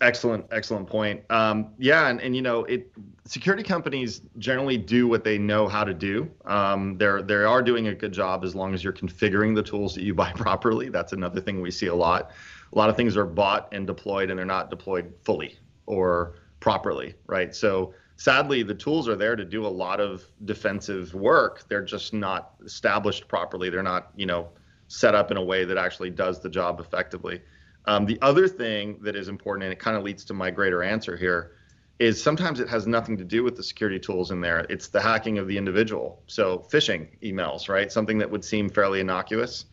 Excellent, 0.00 0.46
excellent 0.50 0.86
point. 0.86 1.22
Um, 1.30 1.72
yeah, 1.78 2.08
and, 2.08 2.20
and 2.20 2.34
you 2.34 2.42
know, 2.42 2.64
it 2.64 2.90
security 3.24 3.62
companies 3.62 4.22
generally 4.38 4.76
do 4.76 5.06
what 5.06 5.24
they 5.24 5.38
know 5.38 5.68
how 5.68 5.84
to 5.84 5.94
do. 5.94 6.30
Um, 6.44 6.96
they're 6.98 7.22
they 7.22 7.34
are 7.34 7.62
doing 7.62 7.88
a 7.88 7.94
good 7.94 8.12
job 8.12 8.44
as 8.44 8.54
long 8.54 8.74
as 8.74 8.82
you're 8.82 8.92
configuring 8.92 9.54
the 9.54 9.62
tools 9.62 9.94
that 9.94 10.02
you 10.02 10.14
buy 10.24 10.32
properly. 10.32 10.88
That's 10.88 11.12
another 11.12 11.40
thing 11.40 11.60
we 11.60 11.70
see 11.70 11.86
a 11.86 11.94
lot. 11.94 12.30
A 12.72 12.78
lot 12.78 12.88
of 12.88 12.96
things 12.96 13.16
are 13.16 13.26
bought 13.26 13.68
and 13.72 13.86
deployed, 13.86 14.30
and 14.30 14.38
they're 14.38 14.46
not 14.46 14.70
deployed 14.70 15.12
fully 15.22 15.58
or 15.86 16.36
properly, 16.60 17.14
right? 17.26 17.54
So 17.54 17.94
sadly, 18.16 18.62
the 18.62 18.74
tools 18.74 19.08
are 19.08 19.16
there 19.16 19.34
to 19.34 19.44
do 19.44 19.66
a 19.66 19.68
lot 19.68 20.00
of 20.00 20.26
defensive 20.44 21.14
work. 21.14 21.64
They're 21.68 21.84
just 21.84 22.12
not 22.12 22.52
established 22.64 23.26
properly. 23.26 23.70
They're 23.70 23.82
not, 23.82 24.10
you 24.14 24.26
know, 24.26 24.50
set 24.88 25.14
up 25.14 25.30
in 25.30 25.36
a 25.36 25.42
way 25.42 25.64
that 25.64 25.78
actually 25.78 26.10
does 26.10 26.40
the 26.40 26.48
job 26.48 26.80
effectively. 26.80 27.40
Um, 27.86 28.06
the 28.06 28.18
other 28.22 28.46
thing 28.48 28.98
that 29.02 29.16
is 29.16 29.28
important, 29.28 29.64
and 29.64 29.72
it 29.72 29.78
kind 29.78 29.96
of 29.96 30.02
leads 30.02 30.24
to 30.26 30.34
my 30.34 30.50
greater 30.50 30.82
answer 30.82 31.16
here, 31.16 31.52
is 31.98 32.22
sometimes 32.22 32.60
it 32.60 32.68
has 32.68 32.86
nothing 32.86 33.16
to 33.18 33.24
do 33.24 33.42
with 33.42 33.56
the 33.56 33.62
security 33.62 33.98
tools 33.98 34.30
in 34.30 34.40
there. 34.40 34.66
It's 34.70 34.88
the 34.88 35.00
hacking 35.00 35.38
of 35.38 35.46
the 35.46 35.56
individual. 35.56 36.22
So 36.26 36.66
phishing 36.70 37.08
emails, 37.22 37.68
right? 37.68 37.92
Something 37.92 38.18
that 38.18 38.30
would 38.30 38.44
seem 38.44 38.70
fairly 38.70 39.00
innocuous. 39.00 39.66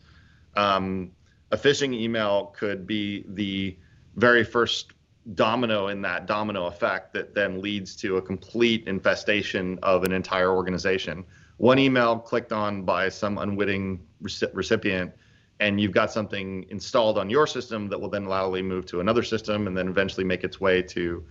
Um, 0.54 1.12
a 1.50 1.56
phishing 1.56 1.94
email 1.94 2.54
could 2.56 2.86
be 2.86 3.24
the 3.28 3.76
very 4.16 4.44
first 4.44 4.92
domino 5.34 5.88
in 5.88 6.02
that 6.02 6.26
domino 6.26 6.66
effect 6.66 7.12
that 7.14 7.34
then 7.34 7.60
leads 7.60 7.96
to 7.96 8.16
a 8.16 8.22
complete 8.22 8.86
infestation 8.86 9.78
of 9.82 10.04
an 10.04 10.12
entire 10.12 10.50
organization. 10.50 11.24
One 11.56 11.78
email 11.78 12.18
clicked 12.18 12.52
on 12.52 12.82
by 12.82 13.08
some 13.08 13.38
unwitting 13.38 14.00
recipient, 14.20 15.12
and 15.60 15.80
you've 15.80 15.92
got 15.92 16.12
something 16.12 16.64
installed 16.70 17.18
on 17.18 17.28
your 17.28 17.46
system 17.46 17.88
that 17.88 18.00
will 18.00 18.08
then 18.08 18.26
laterally 18.26 18.62
move 18.62 18.86
to 18.86 19.00
another 19.00 19.22
system 19.22 19.66
and 19.66 19.76
then 19.76 19.88
eventually 19.88 20.24
make 20.24 20.44
its 20.44 20.60
way 20.60 20.82
to 20.82 21.24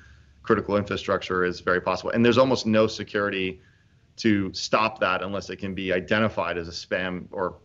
critical 0.43 0.77
infrastructure 0.77 1.43
is 1.43 1.59
very 1.61 1.81
possible. 1.81 2.11
And 2.11 2.23
there's 2.23 2.37
almost 2.37 2.65
no 2.65 2.87
security 2.87 3.61
to 4.17 4.51
stop 4.53 4.99
that 4.99 5.21
unless 5.21 5.49
it 5.49 5.57
can 5.57 5.73
be 5.73 5.93
identified 5.93 6.57
as 6.57 6.67
a 6.67 6.71
spam 6.71 7.27
or 7.31 7.57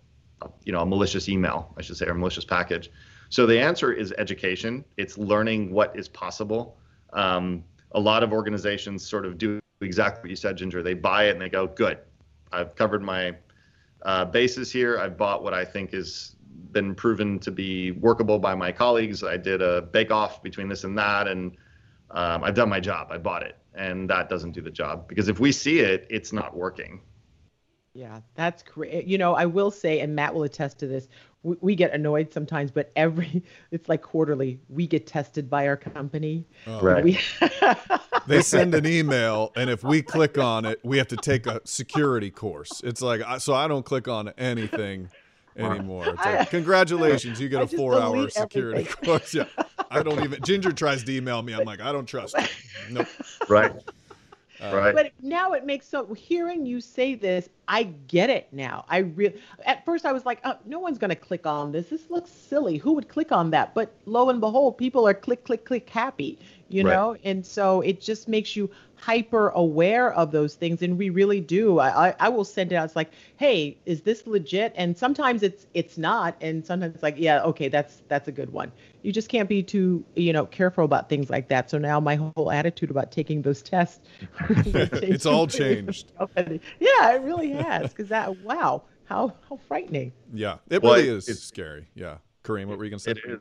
you 0.64 0.72
know 0.72 0.80
a 0.80 0.86
malicious 0.86 1.28
email, 1.28 1.72
I 1.76 1.82
should 1.82 1.96
say, 1.96 2.06
or 2.06 2.14
malicious 2.14 2.44
package. 2.44 2.90
So 3.28 3.46
the 3.46 3.58
answer 3.58 3.92
is 3.92 4.12
education. 4.18 4.84
It's 4.96 5.16
learning 5.16 5.72
what 5.72 5.96
is 5.96 6.08
possible. 6.08 6.76
Um, 7.12 7.64
a 7.92 8.00
lot 8.00 8.22
of 8.22 8.32
organizations 8.32 9.06
sort 9.06 9.24
of 9.24 9.38
do 9.38 9.60
exactly 9.80 10.22
what 10.22 10.30
you 10.30 10.36
said, 10.36 10.56
Ginger. 10.56 10.82
They 10.82 10.94
buy 10.94 11.24
it 11.24 11.30
and 11.30 11.40
they 11.40 11.48
go, 11.48 11.66
"Good, 11.66 11.98
I've 12.52 12.74
covered 12.74 13.02
my 13.02 13.36
uh, 14.02 14.24
bases 14.26 14.70
here. 14.70 14.98
I've 14.98 15.16
bought 15.16 15.42
what 15.42 15.54
I 15.54 15.64
think 15.64 15.92
has 15.92 16.36
been 16.72 16.94
proven 16.94 17.38
to 17.40 17.50
be 17.50 17.92
workable 17.92 18.38
by 18.38 18.54
my 18.54 18.72
colleagues. 18.72 19.22
I 19.22 19.36
did 19.36 19.62
a 19.62 19.82
bake-off 19.82 20.42
between 20.42 20.68
this 20.68 20.84
and 20.84 20.96
that, 20.98 21.28
and 21.28 21.56
um, 22.10 22.42
I've 22.44 22.54
done 22.54 22.68
my 22.68 22.80
job. 22.80 23.08
I 23.10 23.18
bought 23.18 23.42
it, 23.42 23.58
and 23.74 24.08
that 24.10 24.28
doesn't 24.28 24.52
do 24.52 24.60
the 24.60 24.70
job 24.70 25.08
because 25.08 25.28
if 25.28 25.38
we 25.40 25.52
see 25.52 25.80
it, 25.80 26.06
it's 26.10 26.32
not 26.32 26.56
working. 26.56 27.00
Yeah, 27.94 28.20
that's 28.34 28.62
great. 28.62 29.04
You 29.04 29.18
know, 29.18 29.34
I 29.34 29.44
will 29.44 29.70
say, 29.70 30.00
and 30.00 30.16
Matt 30.16 30.34
will 30.34 30.44
attest 30.44 30.78
to 30.78 30.86
this. 30.86 31.08
We, 31.42 31.56
we, 31.60 31.74
get 31.74 31.92
annoyed 31.92 32.32
sometimes, 32.32 32.70
but 32.70 32.90
every 32.96 33.42
it's 33.70 33.88
like 33.88 34.00
quarterly. 34.00 34.60
We 34.68 34.86
get 34.86 35.06
tested 35.06 35.50
by 35.50 35.68
our 35.68 35.76
company. 35.76 36.46
Oh. 36.66 36.80
Right. 36.80 37.04
We, 37.04 37.20
they 38.26 38.40
send 38.40 38.74
an 38.74 38.86
email, 38.86 39.52
and 39.56 39.68
if 39.68 39.84
we 39.84 40.00
click 40.00 40.38
on 40.38 40.64
it, 40.64 40.80
we 40.82 40.96
have 40.98 41.08
to 41.08 41.16
take 41.16 41.46
a 41.46 41.60
security 41.64 42.30
course. 42.30 42.80
It's 42.82 43.02
like 43.02 43.20
so 43.40 43.52
I 43.52 43.68
don't 43.68 43.84
click 43.84 44.08
on 44.08 44.28
anything 44.38 45.10
anymore. 45.56 46.08
It's 46.08 46.18
like, 46.18 46.50
congratulations, 46.50 47.40
you 47.40 47.48
get 47.48 47.62
a 47.62 47.76
four-hour 47.76 48.30
security 48.30 48.84
course. 48.84 49.34
Yeah, 49.42 49.44
I 49.90 50.02
don't 50.02 50.22
even. 50.22 50.42
Ginger 50.44 50.72
tries 50.72 51.04
to 51.04 51.12
email 51.12 51.42
me. 51.42 51.52
I'm 51.52 51.64
like, 51.64 51.80
I 51.80 51.92
don't 51.92 52.06
trust. 52.06 52.36
You. 52.38 52.46
Nope. 52.90 53.06
Right. 53.48 53.72
Uh, 54.60 54.76
right. 54.76 54.94
But 54.94 55.12
now 55.22 55.52
it 55.52 55.64
makes 55.64 55.88
so 55.88 56.12
hearing 56.14 56.66
you 56.66 56.80
say 56.80 57.14
this, 57.14 57.48
I 57.68 57.84
get 57.84 58.30
it 58.30 58.48
now. 58.52 58.84
I 58.88 58.98
really 58.98 59.40
at 59.64 59.84
first 59.84 60.04
I 60.04 60.12
was 60.12 60.24
like, 60.24 60.40
oh, 60.44 60.56
no 60.66 60.78
one's 60.78 60.98
gonna 60.98 61.16
click 61.16 61.46
on 61.46 61.72
this. 61.72 61.88
This 61.88 62.10
looks 62.10 62.30
silly. 62.30 62.76
Who 62.76 62.92
would 62.92 63.08
click 63.08 63.32
on 63.32 63.50
that? 63.50 63.74
But 63.74 63.92
lo 64.06 64.30
and 64.30 64.40
behold, 64.40 64.78
people 64.78 65.06
are 65.06 65.14
click, 65.14 65.44
click, 65.44 65.64
click 65.64 65.88
happy, 65.88 66.38
you 66.68 66.84
right. 66.84 66.94
know? 66.94 67.16
And 67.24 67.44
so 67.44 67.80
it 67.80 68.00
just 68.00 68.28
makes 68.28 68.54
you 68.54 68.70
hyper 69.02 69.48
aware 69.48 70.12
of 70.12 70.30
those 70.30 70.54
things 70.54 70.80
and 70.80 70.96
we 70.96 71.10
really 71.10 71.40
do. 71.40 71.80
I, 71.80 72.10
I, 72.10 72.14
I 72.20 72.28
will 72.28 72.44
send 72.44 72.70
it 72.70 72.76
out. 72.76 72.84
It's 72.84 72.94
like 72.94 73.10
hey 73.36 73.76
is 73.84 74.02
this 74.02 74.28
legit? 74.28 74.72
And 74.76 74.96
sometimes 74.96 75.42
it's 75.42 75.66
it's 75.74 75.98
not 75.98 76.36
and 76.40 76.64
sometimes 76.64 76.94
it's 76.94 77.02
like 77.02 77.16
yeah 77.18 77.42
okay 77.42 77.68
that's 77.68 78.04
that's 78.06 78.28
a 78.28 78.32
good 78.32 78.52
one. 78.52 78.70
You 79.02 79.10
just 79.10 79.28
can't 79.28 79.48
be 79.48 79.60
too 79.60 80.04
you 80.14 80.32
know 80.32 80.46
careful 80.46 80.84
about 80.84 81.08
things 81.08 81.30
like 81.30 81.48
that. 81.48 81.68
So 81.68 81.78
now 81.78 81.98
my 81.98 82.14
whole 82.14 82.52
attitude 82.52 82.92
about 82.92 83.10
taking 83.10 83.42
those 83.42 83.60
tests 83.60 84.00
it's 84.48 85.26
all 85.26 85.46
changed. 85.48 86.12
yeah 86.78 87.12
it 87.12 87.22
really 87.22 87.50
has 87.50 87.88
because 87.90 88.08
that 88.08 88.38
wow 88.42 88.84
how 89.02 89.34
how 89.48 89.58
frightening. 89.66 90.12
Yeah 90.32 90.58
it 90.70 90.80
well, 90.80 90.94
really 90.94 91.08
is 91.08 91.28
it's 91.28 91.42
scary. 91.42 91.88
Yeah. 91.96 92.18
Karim 92.44 92.68
what 92.68 92.78
were 92.78 92.84
you 92.84 92.90
gonna 92.90 93.00
say? 93.00 93.10
It, 93.10 93.18
it, 93.24 93.40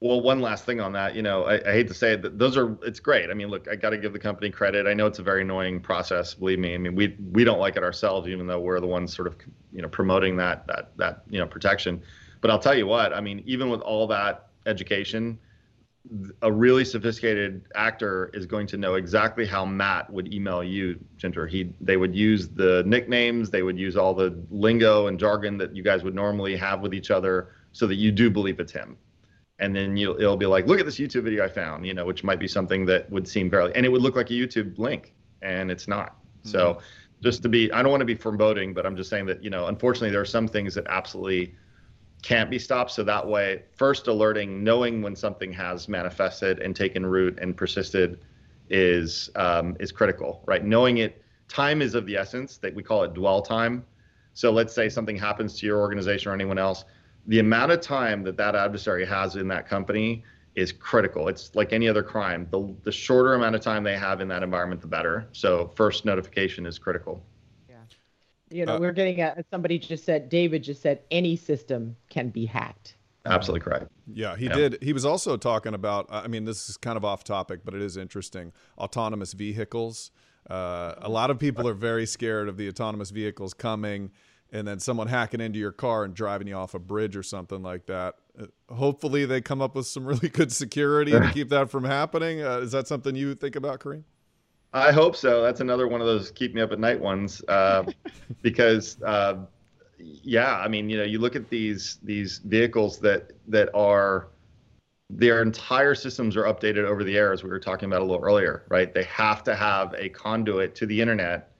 well, 0.00 0.20
one 0.20 0.40
last 0.40 0.64
thing 0.64 0.80
on 0.80 0.92
that, 0.92 1.16
you 1.16 1.22
know, 1.22 1.44
I, 1.44 1.54
I 1.68 1.72
hate 1.72 1.88
to 1.88 1.94
say 1.94 2.12
it, 2.12 2.38
those 2.38 2.56
are 2.56 2.78
it's 2.82 3.00
great. 3.00 3.30
I 3.30 3.34
mean, 3.34 3.48
look, 3.48 3.66
I 3.68 3.74
got 3.74 3.90
to 3.90 3.98
give 3.98 4.12
the 4.12 4.18
company 4.18 4.48
credit. 4.48 4.86
I 4.86 4.94
know 4.94 5.06
it's 5.06 5.18
a 5.18 5.24
very 5.24 5.42
annoying 5.42 5.80
process. 5.80 6.34
Believe 6.34 6.60
me. 6.60 6.74
I 6.74 6.78
mean, 6.78 6.94
we 6.94 7.16
we 7.32 7.42
don't 7.42 7.58
like 7.58 7.76
it 7.76 7.82
ourselves, 7.82 8.28
even 8.28 8.46
though 8.46 8.60
we're 8.60 8.78
the 8.78 8.86
ones 8.86 9.14
sort 9.14 9.26
of 9.26 9.36
you 9.72 9.82
know 9.82 9.88
promoting 9.88 10.36
that 10.36 10.66
that 10.68 10.96
that 10.98 11.22
you 11.28 11.40
know 11.40 11.46
protection. 11.46 12.00
But 12.40 12.52
I'll 12.52 12.60
tell 12.60 12.76
you 12.76 12.86
what. 12.86 13.12
I 13.12 13.20
mean, 13.20 13.42
even 13.44 13.70
with 13.70 13.80
all 13.80 14.06
that 14.06 14.50
education, 14.66 15.36
a 16.42 16.52
really 16.52 16.84
sophisticated 16.84 17.64
actor 17.74 18.30
is 18.34 18.46
going 18.46 18.68
to 18.68 18.76
know 18.76 18.94
exactly 18.94 19.46
how 19.46 19.64
Matt 19.64 20.08
would 20.12 20.32
email 20.32 20.62
you, 20.62 20.96
Ginger. 21.16 21.48
He 21.48 21.72
they 21.80 21.96
would 21.96 22.14
use 22.14 22.48
the 22.48 22.84
nicknames, 22.86 23.50
they 23.50 23.64
would 23.64 23.76
use 23.76 23.96
all 23.96 24.14
the 24.14 24.40
lingo 24.52 25.08
and 25.08 25.18
jargon 25.18 25.58
that 25.58 25.74
you 25.74 25.82
guys 25.82 26.04
would 26.04 26.14
normally 26.14 26.56
have 26.56 26.82
with 26.82 26.94
each 26.94 27.10
other, 27.10 27.48
so 27.72 27.88
that 27.88 27.96
you 27.96 28.12
do 28.12 28.30
believe 28.30 28.60
it's 28.60 28.70
him 28.70 28.96
and 29.58 29.74
then 29.74 29.96
you'll 29.96 30.16
it'll 30.16 30.36
be 30.36 30.46
like, 30.46 30.66
look 30.66 30.78
at 30.78 30.86
this 30.86 30.98
YouTube 30.98 31.24
video 31.24 31.44
I 31.44 31.48
found, 31.48 31.86
you 31.86 31.94
know, 31.94 32.04
which 32.04 32.22
might 32.22 32.38
be 32.38 32.48
something 32.48 32.86
that 32.86 33.10
would 33.10 33.26
seem 33.26 33.50
fairly, 33.50 33.74
and 33.74 33.84
it 33.84 33.88
would 33.88 34.02
look 34.02 34.16
like 34.16 34.30
a 34.30 34.34
YouTube 34.34 34.78
link, 34.78 35.12
and 35.42 35.70
it's 35.70 35.88
not. 35.88 36.10
Mm-hmm. 36.10 36.50
So, 36.50 36.78
just 37.22 37.42
to 37.42 37.48
be, 37.48 37.70
I 37.72 37.82
don't 37.82 37.90
want 37.90 38.00
to 38.00 38.06
be 38.06 38.14
foreboding, 38.14 38.72
but 38.72 38.86
I'm 38.86 38.96
just 38.96 39.10
saying 39.10 39.26
that 39.26 39.42
you 39.42 39.50
know, 39.50 39.66
unfortunately, 39.66 40.10
there 40.10 40.20
are 40.20 40.26
some 40.26 40.46
things 40.46 40.74
that 40.74 40.86
absolutely 40.88 41.54
can't 42.22 42.50
be 42.50 42.58
stopped. 42.58 42.92
So 42.92 43.04
that 43.04 43.26
way, 43.26 43.62
first 43.74 44.06
alerting, 44.06 44.62
knowing 44.62 45.02
when 45.02 45.14
something 45.16 45.52
has 45.52 45.88
manifested 45.88 46.60
and 46.60 46.74
taken 46.74 47.04
root 47.04 47.38
and 47.40 47.56
persisted, 47.56 48.20
is 48.70 49.30
um, 49.34 49.76
is 49.80 49.90
critical, 49.90 50.42
right? 50.46 50.64
Knowing 50.64 50.98
it, 50.98 51.22
time 51.48 51.82
is 51.82 51.94
of 51.94 52.06
the 52.06 52.16
essence. 52.16 52.58
That 52.58 52.74
we 52.74 52.82
call 52.84 53.02
it 53.02 53.14
dwell 53.14 53.42
time. 53.42 53.84
So 54.34 54.52
let's 54.52 54.72
say 54.72 54.88
something 54.88 55.16
happens 55.16 55.58
to 55.58 55.66
your 55.66 55.80
organization 55.80 56.30
or 56.30 56.34
anyone 56.34 56.58
else 56.58 56.84
the 57.28 57.38
amount 57.38 57.70
of 57.70 57.80
time 57.80 58.24
that 58.24 58.36
that 58.38 58.56
adversary 58.56 59.06
has 59.06 59.36
in 59.36 59.46
that 59.48 59.68
company 59.68 60.24
is 60.54 60.72
critical. 60.72 61.28
It's 61.28 61.54
like 61.54 61.72
any 61.72 61.88
other 61.88 62.02
crime. 62.02 62.48
The, 62.50 62.74
the 62.82 62.90
shorter 62.90 63.34
amount 63.34 63.54
of 63.54 63.60
time 63.60 63.84
they 63.84 63.96
have 63.96 64.20
in 64.20 64.28
that 64.28 64.42
environment, 64.42 64.80
the 64.80 64.88
better. 64.88 65.28
So 65.32 65.70
first 65.76 66.04
notification 66.04 66.66
is 66.66 66.78
critical. 66.78 67.22
Yeah. 67.68 67.76
You 68.50 68.66
know, 68.66 68.76
uh, 68.76 68.80
we're 68.80 68.92
getting 68.92 69.20
at 69.20 69.44
somebody 69.50 69.78
just 69.78 70.04
said, 70.04 70.28
David 70.28 70.64
just 70.64 70.82
said, 70.82 71.02
any 71.10 71.36
system 71.36 71.94
can 72.08 72.30
be 72.30 72.46
hacked. 72.46 72.96
Absolutely 73.26 73.60
correct. 73.60 73.90
Yeah, 74.12 74.34
he 74.36 74.46
yeah. 74.46 74.54
did. 74.54 74.78
He 74.82 74.94
was 74.94 75.04
also 75.04 75.36
talking 75.36 75.74
about, 75.74 76.06
I 76.10 76.28
mean, 76.28 76.46
this 76.46 76.70
is 76.70 76.76
kind 76.78 76.96
of 76.96 77.04
off 77.04 77.24
topic, 77.24 77.60
but 77.62 77.74
it 77.74 77.82
is 77.82 77.98
interesting 77.98 78.52
autonomous 78.78 79.34
vehicles. 79.34 80.10
Uh, 80.48 80.94
a 80.98 81.10
lot 81.10 81.30
of 81.30 81.38
people 81.38 81.68
are 81.68 81.74
very 81.74 82.06
scared 82.06 82.48
of 82.48 82.56
the 82.56 82.68
autonomous 82.68 83.10
vehicles 83.10 83.52
coming 83.52 84.10
and 84.52 84.66
then 84.66 84.78
someone 84.78 85.08
hacking 85.08 85.40
into 85.40 85.58
your 85.58 85.72
car 85.72 86.04
and 86.04 86.14
driving 86.14 86.48
you 86.48 86.54
off 86.54 86.74
a 86.74 86.78
bridge 86.78 87.16
or 87.16 87.22
something 87.22 87.62
like 87.62 87.86
that. 87.86 88.14
Uh, 88.40 88.46
hopefully, 88.74 89.24
they 89.24 89.40
come 89.40 89.60
up 89.60 89.74
with 89.74 89.86
some 89.86 90.06
really 90.06 90.28
good 90.28 90.52
security 90.52 91.12
to 91.12 91.30
keep 91.32 91.48
that 91.50 91.70
from 91.70 91.84
happening. 91.84 92.42
Uh, 92.42 92.58
is 92.58 92.72
that 92.72 92.88
something 92.88 93.14
you 93.14 93.34
think 93.34 93.56
about, 93.56 93.80
Karim? 93.80 94.04
I 94.72 94.92
hope 94.92 95.16
so. 95.16 95.42
That's 95.42 95.60
another 95.60 95.88
one 95.88 96.00
of 96.00 96.06
those 96.06 96.30
keep 96.30 96.54
me 96.54 96.60
up 96.60 96.72
at 96.72 96.78
night 96.78 97.00
ones, 97.00 97.42
uh, 97.48 97.84
because 98.42 99.00
uh, 99.02 99.36
yeah, 99.98 100.58
I 100.58 100.68
mean, 100.68 100.90
you 100.90 100.98
know, 100.98 101.04
you 101.04 101.18
look 101.18 101.36
at 101.36 101.48
these 101.48 101.98
these 102.02 102.38
vehicles 102.38 102.98
that 103.00 103.32
that 103.48 103.70
are 103.74 104.28
their 105.10 105.40
entire 105.40 105.94
systems 105.94 106.36
are 106.36 106.44
updated 106.44 106.84
over 106.84 107.02
the 107.02 107.16
air, 107.16 107.32
as 107.32 107.42
we 107.42 107.48
were 107.48 107.60
talking 107.60 107.86
about 107.86 108.02
a 108.02 108.04
little 108.04 108.22
earlier, 108.22 108.64
right? 108.68 108.92
They 108.92 109.04
have 109.04 109.42
to 109.44 109.56
have 109.56 109.94
a 109.96 110.10
conduit 110.10 110.74
to 110.76 110.86
the 110.86 111.00
internet 111.00 111.50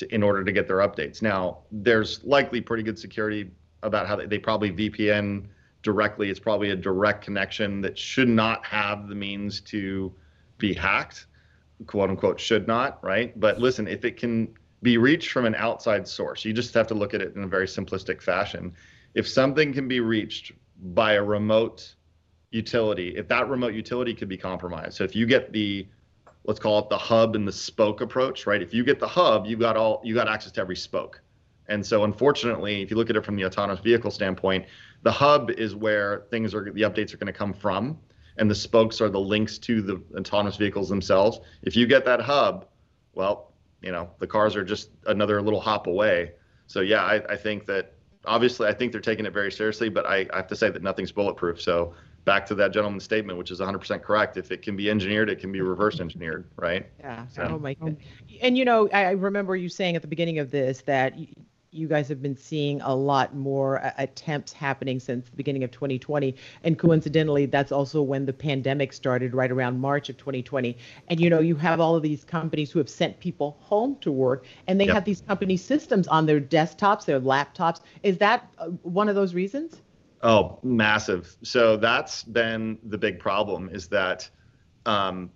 to, 0.00 0.14
in 0.14 0.22
order 0.22 0.44
to 0.44 0.52
get 0.52 0.66
their 0.66 0.78
updates. 0.78 1.22
Now, 1.22 1.60
there's 1.70 2.22
likely 2.24 2.60
pretty 2.60 2.82
good 2.82 2.98
security 2.98 3.50
about 3.82 4.06
how 4.06 4.16
they, 4.16 4.26
they 4.26 4.38
probably 4.38 4.70
VPN 4.70 5.46
directly. 5.82 6.28
It's 6.28 6.40
probably 6.40 6.70
a 6.70 6.76
direct 6.76 7.24
connection 7.24 7.80
that 7.82 7.96
should 7.96 8.28
not 8.28 8.64
have 8.66 9.08
the 9.08 9.14
means 9.14 9.60
to 9.62 10.12
be 10.58 10.74
hacked, 10.74 11.26
quote 11.86 12.10
unquote, 12.10 12.38
should 12.38 12.66
not, 12.66 13.02
right? 13.02 13.38
But 13.38 13.58
listen, 13.58 13.88
if 13.88 14.04
it 14.04 14.16
can 14.16 14.52
be 14.82 14.98
reached 14.98 15.30
from 15.30 15.46
an 15.46 15.54
outside 15.54 16.06
source, 16.06 16.44
you 16.44 16.52
just 16.52 16.74
have 16.74 16.86
to 16.88 16.94
look 16.94 17.14
at 17.14 17.20
it 17.20 17.34
in 17.36 17.44
a 17.44 17.46
very 17.46 17.66
simplistic 17.66 18.22
fashion. 18.22 18.74
If 19.14 19.28
something 19.28 19.72
can 19.72 19.88
be 19.88 20.00
reached 20.00 20.52
by 20.94 21.14
a 21.14 21.22
remote 21.22 21.94
utility, 22.50 23.16
if 23.16 23.28
that 23.28 23.48
remote 23.48 23.74
utility 23.74 24.14
could 24.14 24.28
be 24.28 24.36
compromised, 24.36 24.96
so 24.96 25.04
if 25.04 25.14
you 25.14 25.26
get 25.26 25.52
the 25.52 25.86
let's 26.44 26.60
call 26.60 26.78
it 26.78 26.88
the 26.88 26.98
hub 26.98 27.36
and 27.36 27.46
the 27.46 27.52
spoke 27.52 28.00
approach, 28.00 28.46
right? 28.46 28.62
If 28.62 28.72
you 28.72 28.84
get 28.84 28.98
the 28.98 29.08
hub, 29.08 29.46
you 29.46 29.56
got 29.56 29.76
all 29.76 30.00
you 30.04 30.14
got 30.14 30.28
access 30.28 30.52
to 30.52 30.60
every 30.60 30.76
spoke. 30.76 31.20
And 31.68 31.84
so 31.86 32.04
unfortunately, 32.04 32.82
if 32.82 32.90
you 32.90 32.96
look 32.96 33.10
at 33.10 33.16
it 33.16 33.24
from 33.24 33.36
the 33.36 33.44
autonomous 33.44 33.80
vehicle 33.80 34.10
standpoint, 34.10 34.66
the 35.02 35.12
hub 35.12 35.50
is 35.50 35.74
where 35.74 36.24
things 36.30 36.54
are 36.54 36.64
the 36.72 36.82
updates 36.82 37.14
are 37.14 37.16
going 37.16 37.32
to 37.32 37.32
come 37.32 37.52
from 37.52 37.98
and 38.36 38.50
the 38.50 38.54
spokes 38.54 39.00
are 39.00 39.08
the 39.08 39.20
links 39.20 39.58
to 39.58 39.82
the 39.82 40.02
autonomous 40.16 40.56
vehicles 40.56 40.88
themselves. 40.88 41.40
If 41.62 41.76
you 41.76 41.86
get 41.86 42.04
that 42.06 42.20
hub, 42.20 42.66
well, 43.14 43.52
you 43.82 43.92
know, 43.92 44.10
the 44.18 44.26
cars 44.26 44.56
are 44.56 44.64
just 44.64 44.90
another 45.06 45.40
little 45.42 45.60
hop 45.60 45.86
away. 45.86 46.32
So 46.66 46.80
yeah, 46.80 47.02
I, 47.02 47.22
I 47.32 47.36
think 47.36 47.66
that 47.66 47.94
obviously 48.24 48.68
I 48.68 48.72
think 48.72 48.92
they're 48.92 49.00
taking 49.00 49.26
it 49.26 49.32
very 49.32 49.52
seriously, 49.52 49.88
but 49.88 50.06
I, 50.06 50.26
I 50.32 50.36
have 50.36 50.48
to 50.48 50.56
say 50.56 50.70
that 50.70 50.82
nothing's 50.82 51.12
bulletproof. 51.12 51.60
So 51.60 51.94
back 52.24 52.46
to 52.46 52.54
that 52.54 52.72
gentleman's 52.72 53.04
statement, 53.04 53.38
which 53.38 53.50
is 53.50 53.60
100% 53.60 54.02
correct. 54.02 54.36
If 54.36 54.50
it 54.50 54.62
can 54.62 54.76
be 54.76 54.90
engineered, 54.90 55.30
it 55.30 55.40
can 55.40 55.52
be 55.52 55.60
reverse 55.60 56.00
engineered, 56.00 56.48
right? 56.56 56.86
Yeah. 56.98 57.26
So. 57.28 57.42
Oh 57.42 57.58
my 57.58 57.74
God. 57.74 57.96
And 58.42 58.56
you 58.56 58.64
know, 58.64 58.88
I 58.90 59.10
remember 59.12 59.56
you 59.56 59.68
saying 59.68 59.96
at 59.96 60.02
the 60.02 60.08
beginning 60.08 60.38
of 60.38 60.50
this 60.50 60.82
that 60.82 61.14
you 61.72 61.86
guys 61.86 62.08
have 62.08 62.20
been 62.20 62.36
seeing 62.36 62.80
a 62.80 62.94
lot 62.94 63.34
more 63.34 63.80
attempts 63.96 64.52
happening 64.52 64.98
since 64.98 65.28
the 65.28 65.36
beginning 65.36 65.62
of 65.62 65.70
2020 65.70 66.34
and 66.64 66.78
coincidentally 66.78 67.46
that's 67.46 67.70
also 67.70 68.02
when 68.02 68.26
the 68.26 68.32
pandemic 68.32 68.92
started 68.92 69.34
right 69.34 69.50
around 69.50 69.78
march 69.78 70.08
of 70.08 70.16
2020 70.16 70.76
and 71.08 71.20
you 71.20 71.30
know 71.30 71.38
you 71.38 71.54
have 71.54 71.80
all 71.80 71.94
of 71.94 72.02
these 72.02 72.24
companies 72.24 72.70
who 72.70 72.78
have 72.78 72.88
sent 72.88 73.18
people 73.20 73.56
home 73.60 73.96
to 74.00 74.10
work 74.10 74.44
and 74.66 74.80
they 74.80 74.86
yep. 74.86 74.94
have 74.94 75.04
these 75.04 75.20
company 75.20 75.56
systems 75.56 76.08
on 76.08 76.26
their 76.26 76.40
desktops 76.40 77.04
their 77.04 77.20
laptops 77.20 77.80
is 78.02 78.18
that 78.18 78.48
uh, 78.58 78.66
one 78.82 79.08
of 79.08 79.14
those 79.14 79.34
reasons 79.34 79.80
Oh, 80.22 80.58
massive. 80.62 81.34
So 81.42 81.76
that's 81.76 82.24
been 82.24 82.78
the 82.84 82.98
big 82.98 83.18
problem 83.18 83.70
is 83.72 83.88
that 83.88 84.28
um, 84.84 85.30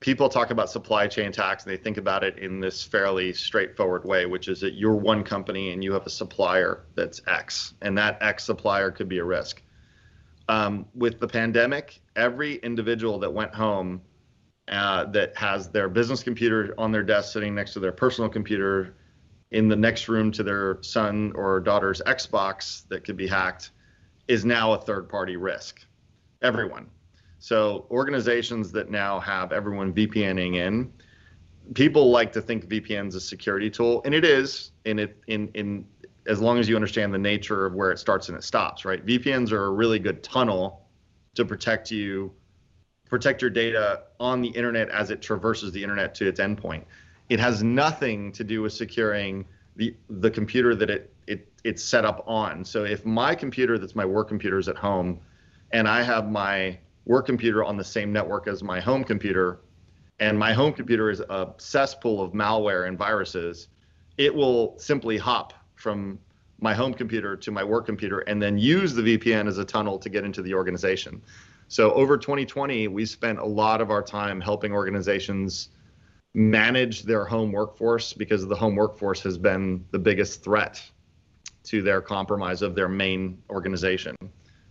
people 0.00 0.28
talk 0.28 0.50
about 0.50 0.70
supply 0.70 1.06
chain 1.06 1.30
tax 1.30 1.64
and 1.64 1.72
they 1.72 1.76
think 1.76 1.98
about 1.98 2.24
it 2.24 2.38
in 2.38 2.58
this 2.58 2.82
fairly 2.82 3.32
straightforward 3.34 4.04
way, 4.04 4.24
which 4.24 4.48
is 4.48 4.60
that 4.60 4.74
you're 4.74 4.94
one 4.94 5.24
company 5.24 5.72
and 5.72 5.84
you 5.84 5.92
have 5.92 6.06
a 6.06 6.10
supplier 6.10 6.86
that's 6.94 7.20
X, 7.26 7.74
and 7.82 7.98
that 7.98 8.18
X 8.22 8.44
supplier 8.44 8.90
could 8.90 9.08
be 9.08 9.18
a 9.18 9.24
risk. 9.24 9.62
Um, 10.48 10.86
with 10.94 11.20
the 11.20 11.28
pandemic, 11.28 12.00
every 12.16 12.56
individual 12.56 13.18
that 13.20 13.32
went 13.32 13.54
home 13.54 14.02
uh, 14.68 15.04
that 15.06 15.36
has 15.36 15.68
their 15.68 15.90
business 15.90 16.22
computer 16.22 16.74
on 16.78 16.92
their 16.92 17.02
desk 17.02 17.32
sitting 17.32 17.54
next 17.54 17.74
to 17.74 17.80
their 17.80 17.92
personal 17.92 18.30
computer 18.30 18.96
in 19.50 19.68
the 19.68 19.76
next 19.76 20.08
room 20.08 20.32
to 20.32 20.42
their 20.42 20.78
son 20.82 21.32
or 21.34 21.60
daughter's 21.60 22.00
Xbox 22.06 22.88
that 22.88 23.04
could 23.04 23.16
be 23.16 23.26
hacked 23.26 23.70
is 24.28 24.44
now 24.44 24.72
a 24.72 24.78
third 24.78 25.08
party 25.08 25.36
risk. 25.36 25.84
Everyone. 26.42 26.88
So 27.38 27.86
organizations 27.90 28.72
that 28.72 28.90
now 28.90 29.20
have 29.20 29.52
everyone 29.52 29.92
VPNing 29.92 30.56
in, 30.56 30.92
people 31.74 32.10
like 32.10 32.32
to 32.32 32.40
think 32.40 32.68
VPN's 32.68 33.14
a 33.14 33.20
security 33.20 33.70
tool, 33.70 34.02
and 34.04 34.14
it 34.14 34.24
is. 34.24 34.72
In 34.84 34.98
it, 34.98 35.16
in 35.26 35.48
in 35.54 35.86
as 36.26 36.40
long 36.40 36.58
as 36.58 36.68
you 36.68 36.74
understand 36.74 37.12
the 37.12 37.18
nature 37.18 37.66
of 37.66 37.74
where 37.74 37.90
it 37.90 37.98
starts 37.98 38.28
and 38.28 38.38
it 38.38 38.42
stops, 38.42 38.84
right? 38.84 39.04
VPNs 39.04 39.52
are 39.52 39.66
a 39.66 39.70
really 39.70 39.98
good 39.98 40.22
tunnel 40.22 40.86
to 41.34 41.44
protect 41.44 41.90
you, 41.90 42.32
protect 43.08 43.42
your 43.42 43.50
data 43.50 44.04
on 44.20 44.40
the 44.40 44.48
internet 44.48 44.88
as 44.88 45.10
it 45.10 45.20
traverses 45.20 45.72
the 45.72 45.82
internet 45.82 46.14
to 46.16 46.26
its 46.26 46.40
endpoint. 46.40 46.84
It 47.28 47.40
has 47.40 47.62
nothing 47.62 48.32
to 48.32 48.44
do 48.44 48.62
with 48.62 48.72
securing 48.72 49.44
the 49.76 49.94
the 50.08 50.30
computer 50.30 50.74
that 50.74 50.90
it 50.90 51.13
it's 51.64 51.82
set 51.82 52.04
up 52.04 52.22
on. 52.26 52.64
So 52.64 52.84
if 52.84 53.04
my 53.04 53.34
computer 53.34 53.78
that's 53.78 53.94
my 53.94 54.04
work 54.04 54.28
computer 54.28 54.58
is 54.58 54.68
at 54.68 54.76
home, 54.76 55.18
and 55.72 55.88
I 55.88 56.02
have 56.02 56.30
my 56.30 56.78
work 57.06 57.26
computer 57.26 57.64
on 57.64 57.76
the 57.76 57.84
same 57.84 58.12
network 58.12 58.46
as 58.46 58.62
my 58.62 58.80
home 58.80 59.02
computer, 59.02 59.60
and 60.20 60.38
my 60.38 60.52
home 60.52 60.72
computer 60.72 61.10
is 61.10 61.20
a 61.20 61.52
cesspool 61.56 62.20
of 62.20 62.32
malware 62.32 62.86
and 62.86 62.96
viruses, 62.96 63.68
it 64.16 64.32
will 64.32 64.78
simply 64.78 65.16
hop 65.16 65.54
from 65.74 66.18
my 66.60 66.72
home 66.72 66.94
computer 66.94 67.36
to 67.36 67.50
my 67.50 67.64
work 67.64 67.84
computer 67.84 68.20
and 68.20 68.40
then 68.40 68.56
use 68.56 68.94
the 68.94 69.02
VPN 69.02 69.48
as 69.48 69.58
a 69.58 69.64
tunnel 69.64 69.98
to 69.98 70.08
get 70.08 70.24
into 70.24 70.40
the 70.40 70.54
organization. 70.54 71.20
So 71.68 71.92
over 71.94 72.16
2020, 72.16 72.88
we 72.88 73.04
spent 73.06 73.38
a 73.38 73.44
lot 73.44 73.80
of 73.80 73.90
our 73.90 74.02
time 74.02 74.40
helping 74.40 74.72
organizations 74.72 75.70
manage 76.34 77.02
their 77.02 77.24
home 77.24 77.52
workforce 77.52 78.12
because 78.12 78.46
the 78.46 78.54
home 78.54 78.76
workforce 78.76 79.22
has 79.22 79.36
been 79.36 79.84
the 79.90 79.98
biggest 79.98 80.44
threat 80.44 80.80
to 81.64 81.82
their 81.82 82.00
compromise 82.00 82.62
of 82.62 82.74
their 82.74 82.88
main 82.88 83.42
organization. 83.50 84.16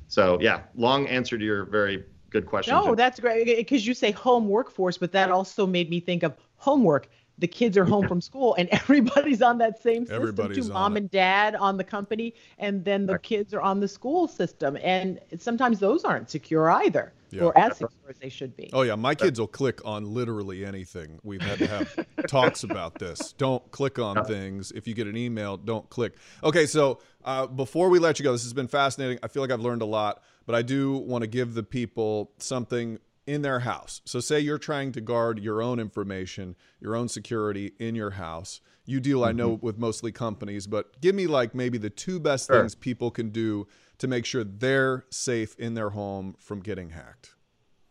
So 0.08 0.38
yeah, 0.42 0.62
long 0.76 1.08
answer 1.08 1.38
to 1.38 1.44
your 1.44 1.66
very 1.66 2.06
good 2.30 2.46
question. 2.46 2.74
No, 2.74 2.96
that's 2.96 3.20
great 3.20 3.46
because 3.46 3.86
you 3.86 3.94
say 3.94 4.12
home 4.12 4.48
workforce, 4.48 4.98
but 4.98 5.12
that 5.12 5.32
also 5.32 5.66
made 5.66 5.90
me 5.90 6.00
think 6.00 6.24
of 6.24 6.36
homework. 6.58 7.10
The 7.40 7.48
kids 7.48 7.78
are 7.78 7.86
home 7.86 8.08
from 8.08 8.22
school 8.22 8.54
and 8.56 8.70
everybody's 8.72 9.42
on 9.42 9.58
that 9.58 9.82
same 9.82 10.04
system 10.04 10.16
Everybody's 10.22 10.68
too. 10.68 10.74
on 10.74 10.82
Mom 10.82 10.96
it. 10.96 11.00
and 11.02 11.12
dad 11.12 11.56
on 11.56 11.78
the 11.78 11.84
company, 11.84 12.36
and 12.60 12.86
then 12.86 13.06
the 13.06 13.18
kids 13.20 13.54
are 13.54 13.62
on 13.62 13.80
the 13.80 13.88
school 13.88 14.28
system. 14.28 14.78
And 14.82 15.20
sometimes 15.40 15.80
those 15.80 16.04
aren't 16.04 16.30
secure 16.30 16.70
either, 16.70 17.12
Yeah. 17.32 17.44
or 17.46 17.58
as 17.58 17.74
secure 17.78 17.90
as 18.10 18.18
they 18.20 18.30
should 18.30 18.56
be. 18.56 18.70
Oh 18.72 18.84
yeah, 18.84 18.96
my 18.96 19.16
kids 19.16 19.40
will 19.40 19.48
click 19.48 19.82
on 19.84 20.14
literally 20.14 20.64
anything. 20.64 21.20
We've 21.24 21.42
had 21.42 21.58
to 21.60 21.68
have 21.68 22.06
talks 22.28 22.64
about 22.64 23.00
this. 23.00 23.34
Don't 23.34 23.70
click 23.72 23.98
on 23.98 24.24
things. 24.26 24.72
If 24.72 24.88
you 24.88 24.94
get 24.94 25.08
an 25.08 25.18
email, 25.18 25.58
don't 25.58 25.90
click. 25.90 26.14
Okay, 26.44 26.68
so 26.68 27.00
uh, 27.26 27.48
before 27.48 27.90
we 27.90 27.98
let 28.00 28.20
you 28.20 28.24
go, 28.24 28.32
this 28.32 28.44
has 28.44 28.54
been 28.54 28.68
fascinating. 28.68 29.18
I 29.24 29.28
feel 29.28 29.42
like 29.42 29.52
I've 29.52 29.60
learned 29.62 29.82
a 29.82 29.86
lot, 29.88 30.22
but 30.46 30.54
I 30.56 30.62
do 30.62 30.94
want 30.98 31.24
to 31.24 31.28
give 31.28 31.56
the 31.56 31.64
people 31.64 32.32
something 32.38 33.00
in 33.26 33.42
their 33.42 33.60
house. 33.60 34.02
So 34.06 34.20
say 34.20 34.40
you're 34.40 34.58
trying 34.58 34.92
to 34.94 35.02
guard 35.02 35.40
your 35.40 35.62
own 35.62 35.80
information, 35.80 36.56
your 36.80 36.96
own 36.96 37.08
security 37.08 37.74
in 37.80 37.96
your 37.96 38.12
house. 38.12 38.60
You 38.86 39.00
deal, 39.00 39.24
I 39.24 39.32
know, 39.32 39.60
with 39.62 39.78
mostly 39.78 40.12
companies, 40.12 40.68
but 40.68 41.00
give 41.00 41.16
me 41.16 41.28
like 41.28 41.56
maybe 41.56 41.78
the 41.78 41.90
two 41.90 42.20
best 42.20 42.48
Sure. 42.48 42.60
things 42.60 42.76
people 42.76 43.12
can 43.12 43.30
do 43.30 43.68
to 44.00 44.08
make 44.08 44.26
sure 44.26 44.44
they're 44.44 45.06
safe 45.10 45.56
in 45.58 45.74
their 45.74 45.92
home 45.92 46.36
from 46.38 46.60
getting 46.60 46.90
hacked. 46.90 47.36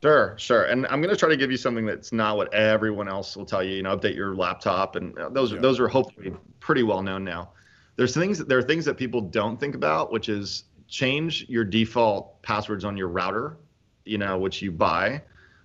Sure, 0.02 0.34
sure. 0.36 0.64
And 0.64 0.86
I'm 0.88 1.00
going 1.00 1.14
to 1.14 1.16
try 1.16 1.28
to 1.28 1.36
give 1.36 1.50
you 1.50 1.56
something 1.56 1.86
that's 1.86 2.12
not 2.12 2.36
what 2.36 2.52
everyone 2.52 3.08
else 3.08 3.36
will 3.36 3.46
tell 3.46 3.62
you. 3.62 3.76
You 3.76 3.82
know, 3.84 3.96
update 3.96 4.16
your 4.16 4.34
laptop, 4.34 4.96
and 4.96 5.16
uh, 5.16 5.28
those 5.30 5.52
are 5.52 5.56
Yeah. 5.56 5.62
those 5.62 5.78
are 5.80 5.88
hopefully 5.88 6.34
pretty 6.60 6.82
well 6.82 7.02
known 7.02 7.22
now. 7.24 7.52
There's 7.96 8.12
things 8.12 8.38
there 8.44 8.58
are 8.58 8.62
things 8.62 8.84
that 8.84 8.96
people 8.96 9.20
don't 9.20 9.60
think 9.60 9.74
about, 9.76 10.12
which 10.12 10.28
is 10.28 10.64
change 10.88 11.46
your 11.48 11.64
default 11.64 12.42
passwords 12.42 12.84
on 12.84 12.96
your 12.96 13.08
router. 13.08 13.56
You 14.04 14.18
know, 14.18 14.38
which 14.38 14.62
you 14.62 14.72
buy, 14.72 15.22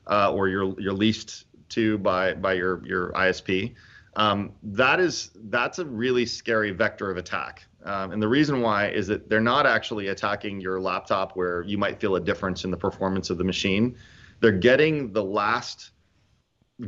uh, 0.07 0.31
or 0.31 0.49
you're 0.49 0.79
you're 0.79 0.93
leased 0.93 1.45
to 1.69 1.97
by 1.97 2.33
by 2.33 2.53
your 2.53 2.85
your 2.85 3.11
ISP. 3.13 3.75
Um, 4.15 4.51
that 4.63 4.99
is 4.99 5.31
that's 5.45 5.79
a 5.79 5.85
really 5.85 6.25
scary 6.25 6.71
vector 6.71 7.11
of 7.11 7.17
attack. 7.17 7.65
Um, 7.83 8.11
and 8.11 8.21
the 8.21 8.27
reason 8.27 8.61
why 8.61 8.89
is 8.89 9.07
that 9.07 9.29
they're 9.29 9.39
not 9.39 9.65
actually 9.65 10.07
attacking 10.07 10.59
your 10.59 10.79
laptop 10.79 11.35
where 11.35 11.61
you 11.61 11.77
might 11.77 12.01
feel 12.01 12.15
a 12.15 12.19
difference 12.19 12.65
in 12.65 12.71
the 12.71 12.77
performance 12.77 13.29
of 13.29 13.37
the 13.37 13.43
machine 13.43 13.95
they're 14.39 14.51
getting 14.51 15.11
the 15.13 15.23
last 15.23 15.91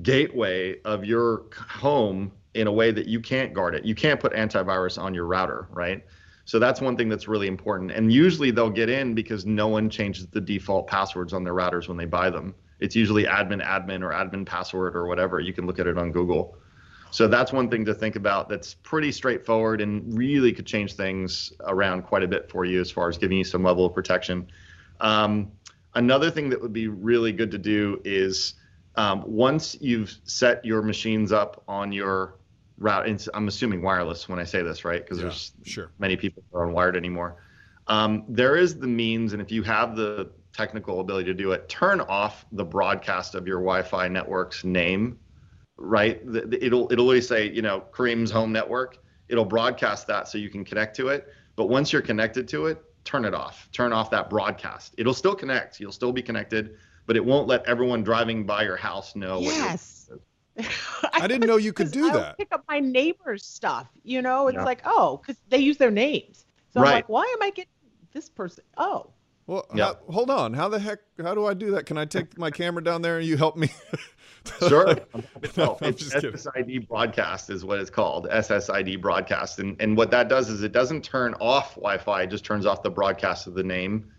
gateway 0.02 0.80
of 0.84 1.04
your 1.04 1.46
home 1.54 2.32
in 2.54 2.68
a 2.68 2.72
way 2.72 2.92
that 2.92 3.08
you 3.08 3.20
can't 3.20 3.54
guard 3.54 3.76
it. 3.76 3.86
You 3.86 3.96
can't 3.96 4.20
put 4.20 4.34
antivirus 4.34 5.02
on 5.02 5.14
your 5.14 5.26
router, 5.26 5.68
right? 5.72 6.06
So 6.50 6.58
that's 6.58 6.82
one 6.82 6.98
thing 6.98 7.10
that's 7.10 7.28
really 7.28 7.46
important. 7.46 7.92
And 7.92 8.12
usually 8.12 8.50
they'll 8.50 8.72
get 8.72 8.90
in 8.90 9.14
because 9.14 9.46
no 9.46 9.68
one 9.68 9.88
changes 9.88 10.26
the 10.26 10.42
default 10.42 10.88
passwords 10.88 11.32
on 11.32 11.44
their 11.44 11.54
routers 11.54 11.88
when 11.88 11.96
they 11.96 12.06
buy 12.06 12.32
them. 12.32 12.56
It's 12.80 12.96
usually 12.96 13.26
admin 13.26 13.64
admin 13.64 14.02
or 14.02 14.10
admin 14.10 14.48
password 14.48 14.96
or 14.96 15.06
whatever. 15.06 15.40
You 15.40 15.54
can 15.54 15.68
look 15.68 15.78
at 15.78 15.86
it 15.86 15.96
on 15.96 16.12
Google. 16.12 16.58
So 17.12 17.28
that's 17.28 17.54
one 17.54 17.70
thing 17.70 17.86
to 17.86 17.94
think 17.94 18.16
about 18.16 18.50
that's 18.50 18.74
pretty 18.74 19.12
straightforward 19.12 19.80
and 19.80 20.18
really 20.18 20.52
could 20.52 20.66
change 20.66 20.94
things 20.94 21.54
around 21.68 22.02
quite 22.02 22.24
a 22.24 22.28
bit 22.28 22.50
for 22.50 22.66
you 22.66 22.82
as 22.82 22.90
far 22.90 23.10
as 23.10 23.20
giving 23.20 23.38
you 23.38 23.44
some 23.44 23.62
level 23.62 23.86
of 23.86 23.94
protection. 23.94 24.48
Um, 25.02 25.52
another 25.94 26.32
thing 26.32 26.50
that 26.50 26.60
would 26.60 26.74
be 26.74 26.88
really 26.88 27.32
good 27.32 27.52
to 27.52 27.60
do 27.60 28.02
is 28.04 28.56
um, 28.96 29.24
once 29.28 29.78
you've 29.80 30.18
set 30.24 30.66
your 30.66 30.82
machines 30.82 31.32
up 31.32 31.62
on 31.68 31.92
your 31.92 32.40
route, 32.80 33.08
and 33.08 33.28
I'm 33.34 33.48
assuming 33.48 33.82
wireless 33.82 34.28
when 34.28 34.40
I 34.40 34.44
say 34.44 34.64
this, 34.64 34.84
right? 34.86 35.04
Because 35.04 35.20
Yeah, 35.20 35.24
there's 35.26 35.52
sure. 35.64 35.92
many 36.00 36.16
people 36.16 36.44
who 36.52 36.58
are 36.58 36.66
unwired 36.68 36.96
anymore. 36.96 37.38
Um, 37.88 38.24
there 38.28 38.56
is 38.56 38.78
the 38.80 38.88
means, 38.88 39.34
and 39.34 39.42
if 39.42 39.52
you 39.52 39.64
have 39.64 39.96
the 39.96 40.32
technical 40.54 41.00
ability 41.00 41.26
to 41.26 41.34
do 41.34 41.52
it, 41.52 41.70
turn 41.70 42.02
off 42.02 42.46
the 42.52 42.64
broadcast 42.66 43.36
of 43.36 43.48
your 43.48 43.60
Wi-Fi 43.60 44.08
network's 44.08 44.64
name. 44.64 45.20
Right? 45.78 46.26
The- 46.32 46.42
the- 46.42 46.66
It'll 46.66 46.92
it'll 46.92 47.06
always 47.06 47.28
say, 47.28 47.50
you 47.50 47.62
know, 47.62 47.82
Karim's 47.92 48.32
home 48.32 48.52
network. 48.52 48.98
It'll 49.30 49.46
broadcast 49.46 50.08
that 50.08 50.28
so 50.28 50.38
you 50.38 50.50
can 50.50 50.66
connect 50.66 50.96
to 50.98 51.08
it. 51.10 51.28
But 51.56 51.68
once 51.70 51.94
you're 51.94 52.02
connected 52.02 52.48
to 52.50 52.66
it, 52.68 52.84
turn 53.06 53.26
it 53.26 53.34
off. 53.34 53.70
Turn 53.72 53.94
off 53.94 54.10
that 54.12 54.30
broadcast. 54.30 54.96
It'll 54.98 55.14
still 55.14 55.36
connect. 55.36 55.80
You'll 55.80 55.92
still 55.92 56.12
be 56.12 56.22
connected, 56.22 56.76
but 57.06 57.16
it 57.16 57.24
won't 57.24 57.48
let 57.48 57.66
everyone 57.66 58.04
driving 58.04 58.46
by 58.46 58.64
your 58.64 58.76
house 58.76 59.16
know 59.16 59.40
what 59.40 59.56
you're 61.04 61.12
I 61.14 61.28
didn't 61.28 61.48
know 61.48 61.58
you 61.58 61.74
could 61.74 61.92
do 61.92 62.08
I'll 62.08 62.14
that. 62.14 62.38
Pick 62.38 62.50
up 62.52 62.64
my 62.68 62.80
neighbor's 62.80 63.46
stuff. 63.46 63.88
You 64.04 64.22
know, 64.22 64.48
it's 64.48 64.56
Yeah. 64.56 64.64
like, 64.64 64.82
oh, 64.86 65.18
because 65.18 65.40
they 65.50 65.58
use 65.60 65.78
their 65.78 65.92
names. 65.92 66.46
So 66.74 66.80
I'm 66.82 66.86
like, 66.86 67.10
why 67.10 67.24
am 67.24 67.42
I 67.42 67.50
getting 67.50 67.72
this 68.14 68.30
person? 68.30 68.64
Oh, 68.78 69.12
Well, 69.48 69.66
Yeah. 69.74 69.86
how- 69.86 70.12
hold 70.14 70.30
on. 70.30 70.54
How 70.54 70.70
the 70.70 70.78
heck? 70.80 71.00
How 71.24 71.34
do 71.34 71.48
I 71.48 71.56
do 71.56 71.72
that? 71.72 71.88
Can 71.88 71.98
I 71.98 72.06
take 72.06 72.38
my 72.38 72.52
camera 72.52 72.84
down 72.84 73.02
there 73.02 73.18
and 73.18 73.28
you 73.28 73.36
help 73.38 73.58
me? 73.58 73.70
Sure. 74.70 74.96
No, 75.58 75.78
it's 75.82 76.00
just 76.02 76.14
kidding. 76.14 76.32
SSID 76.32 76.88
broadcast 76.88 77.50
is 77.50 77.66
what 77.66 77.78
it's 77.80 77.90
called. 77.90 78.26
SSID 78.32 79.02
broadcast. 79.02 79.60
And 79.60 79.76
and 79.82 79.98
what 79.98 80.12
that 80.12 80.30
does 80.30 80.50
is 80.50 80.64
it 80.64 80.72
doesn't 80.72 81.04
turn 81.04 81.34
off 81.42 81.76
Wi-Fi, 81.76 82.24
it 82.24 82.28
just 82.28 82.46
turns 82.46 82.66
off 82.66 82.82
the 82.82 82.90
broadcast 82.90 83.48
of 83.48 83.54
the 83.54 83.64
name 83.64 84.10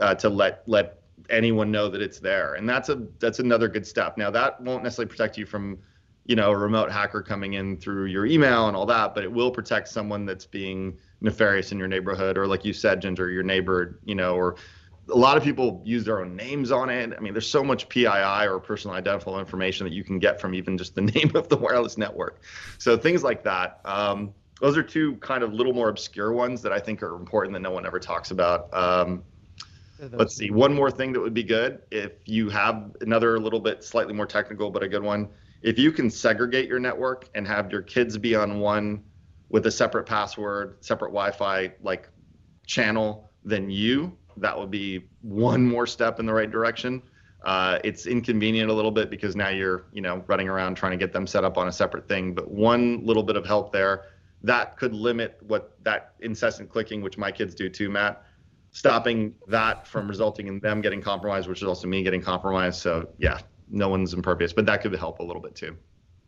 uh, 0.00 0.14
to 0.16 0.28
let 0.28 0.62
let 0.68 1.02
anyone 1.30 1.70
know 1.70 1.88
that 1.88 2.02
it's 2.02 2.18
there. 2.18 2.54
And 2.54 2.68
that's 2.68 2.88
a 2.88 3.06
that's 3.18 3.38
another 3.38 3.68
good 3.68 3.86
step. 3.86 4.16
Now 4.16 4.30
that 4.30 4.60
won't 4.60 4.82
necessarily 4.82 5.10
protect 5.10 5.38
you 5.38 5.46
from, 5.46 5.78
you 6.24 6.36
know, 6.36 6.50
a 6.50 6.56
remote 6.56 6.90
hacker 6.90 7.22
coming 7.22 7.54
in 7.54 7.76
through 7.76 8.06
your 8.06 8.26
email 8.26 8.68
and 8.68 8.76
all 8.76 8.86
that, 8.86 9.14
but 9.14 9.24
it 9.24 9.32
will 9.32 9.50
protect 9.50 9.88
someone 9.88 10.26
that's 10.26 10.46
being 10.46 10.96
nefarious 11.20 11.72
in 11.72 11.78
your 11.78 11.88
neighborhood 11.88 12.36
or 12.36 12.46
like 12.46 12.64
you 12.64 12.72
said, 12.72 13.00
Ginger, 13.00 13.30
your 13.30 13.42
neighbor, 13.42 14.00
you 14.04 14.14
know, 14.14 14.34
or 14.34 14.56
a 15.08 15.16
lot 15.16 15.36
of 15.36 15.44
people 15.44 15.80
use 15.84 16.04
their 16.04 16.20
own 16.20 16.34
names 16.34 16.72
on 16.72 16.90
it. 16.90 17.12
I 17.16 17.20
mean, 17.20 17.32
there's 17.32 17.48
so 17.48 17.62
much 17.62 17.88
PII 17.88 18.46
or 18.46 18.58
personal 18.58 18.96
identifiable 18.96 19.38
information 19.38 19.86
that 19.86 19.92
you 19.92 20.02
can 20.02 20.18
get 20.18 20.40
from 20.40 20.54
even 20.54 20.76
just 20.76 20.94
the 20.94 21.02
name 21.14 21.32
of 21.34 21.48
the 21.48 21.56
wireless 21.56 21.96
network. 21.96 22.42
So 22.78 22.96
things 22.96 23.22
like 23.22 23.44
that. 23.44 23.80
Um, 23.84 24.34
those 24.60 24.76
are 24.76 24.82
two 24.82 25.16
kind 25.16 25.42
of 25.42 25.52
little 25.52 25.72
more 25.72 25.90
obscure 25.90 26.32
ones 26.32 26.62
that 26.62 26.72
I 26.72 26.80
think 26.80 27.02
are 27.02 27.14
important 27.14 27.52
that 27.54 27.60
no 27.60 27.70
one 27.70 27.86
ever 27.86 28.00
talks 28.00 28.30
about. 28.30 28.72
Um, 28.72 29.22
let's 30.12 30.36
see. 30.36 30.50
One 30.50 30.74
more 30.74 30.90
thing 30.90 31.12
that 31.12 31.20
would 31.20 31.34
be 31.34 31.42
good 31.42 31.82
if 31.90 32.12
you 32.24 32.48
have 32.50 32.96
another 33.00 33.38
little 33.38 33.60
bit 33.60 33.84
slightly 33.84 34.12
more 34.12 34.26
technical, 34.26 34.70
but 34.70 34.82
a 34.82 34.88
good 34.88 35.02
one. 35.02 35.28
If 35.62 35.78
you 35.78 35.90
can 35.90 36.10
segregate 36.10 36.68
your 36.68 36.78
network 36.78 37.28
and 37.34 37.46
have 37.46 37.72
your 37.72 37.82
kids 37.82 38.18
be 38.18 38.34
on 38.34 38.60
one 38.60 39.02
with 39.48 39.66
a 39.66 39.70
separate 39.70 40.04
password, 40.04 40.76
separate 40.80 41.08
Wi-Fi 41.08 41.72
like 41.82 42.08
channel 42.66 43.30
than 43.44 43.70
you, 43.70 44.16
that 44.36 44.58
would 44.58 44.70
be 44.70 45.08
one 45.22 45.66
more 45.66 45.86
step 45.86 46.20
in 46.20 46.26
the 46.26 46.32
right 46.32 46.50
direction. 46.50 47.02
Uh, 47.44 47.78
it's 47.84 48.06
inconvenient 48.06 48.70
a 48.70 48.72
little 48.72 48.90
bit 48.90 49.08
because 49.08 49.36
now 49.36 49.48
you're, 49.48 49.86
you 49.92 50.02
know, 50.02 50.24
running 50.26 50.48
around 50.48 50.74
trying 50.74 50.90
to 50.90 50.96
get 50.96 51.12
them 51.12 51.26
set 51.26 51.44
up 51.44 51.56
on 51.56 51.68
a 51.68 51.72
separate 51.72 52.08
thing. 52.08 52.34
But 52.34 52.50
one 52.50 53.04
little 53.04 53.22
bit 53.22 53.36
of 53.36 53.46
help 53.46 53.72
there, 53.72 54.06
that 54.42 54.76
could 54.76 54.92
limit 54.92 55.38
what 55.42 55.76
that 55.84 56.14
incessant 56.20 56.70
clicking, 56.70 57.02
which 57.02 57.16
my 57.16 57.30
kids 57.30 57.54
do 57.54 57.68
too, 57.68 57.88
Matt, 57.88 58.24
stopping 58.76 59.34
that 59.48 59.86
from 59.86 60.06
resulting 60.06 60.48
in 60.48 60.60
them 60.60 60.82
getting 60.82 61.00
compromised, 61.00 61.48
which 61.48 61.62
is 61.62 61.66
also 61.66 61.88
me 61.88 62.02
getting 62.02 62.20
compromised. 62.20 62.78
So 62.78 63.08
yeah, 63.16 63.38
no 63.70 63.88
one's 63.88 64.12
impervious, 64.12 64.52
but 64.52 64.66
that 64.66 64.82
could 64.82 64.94
help 64.94 65.18
a 65.20 65.22
little 65.22 65.40
bit 65.40 65.54
too. 65.54 65.74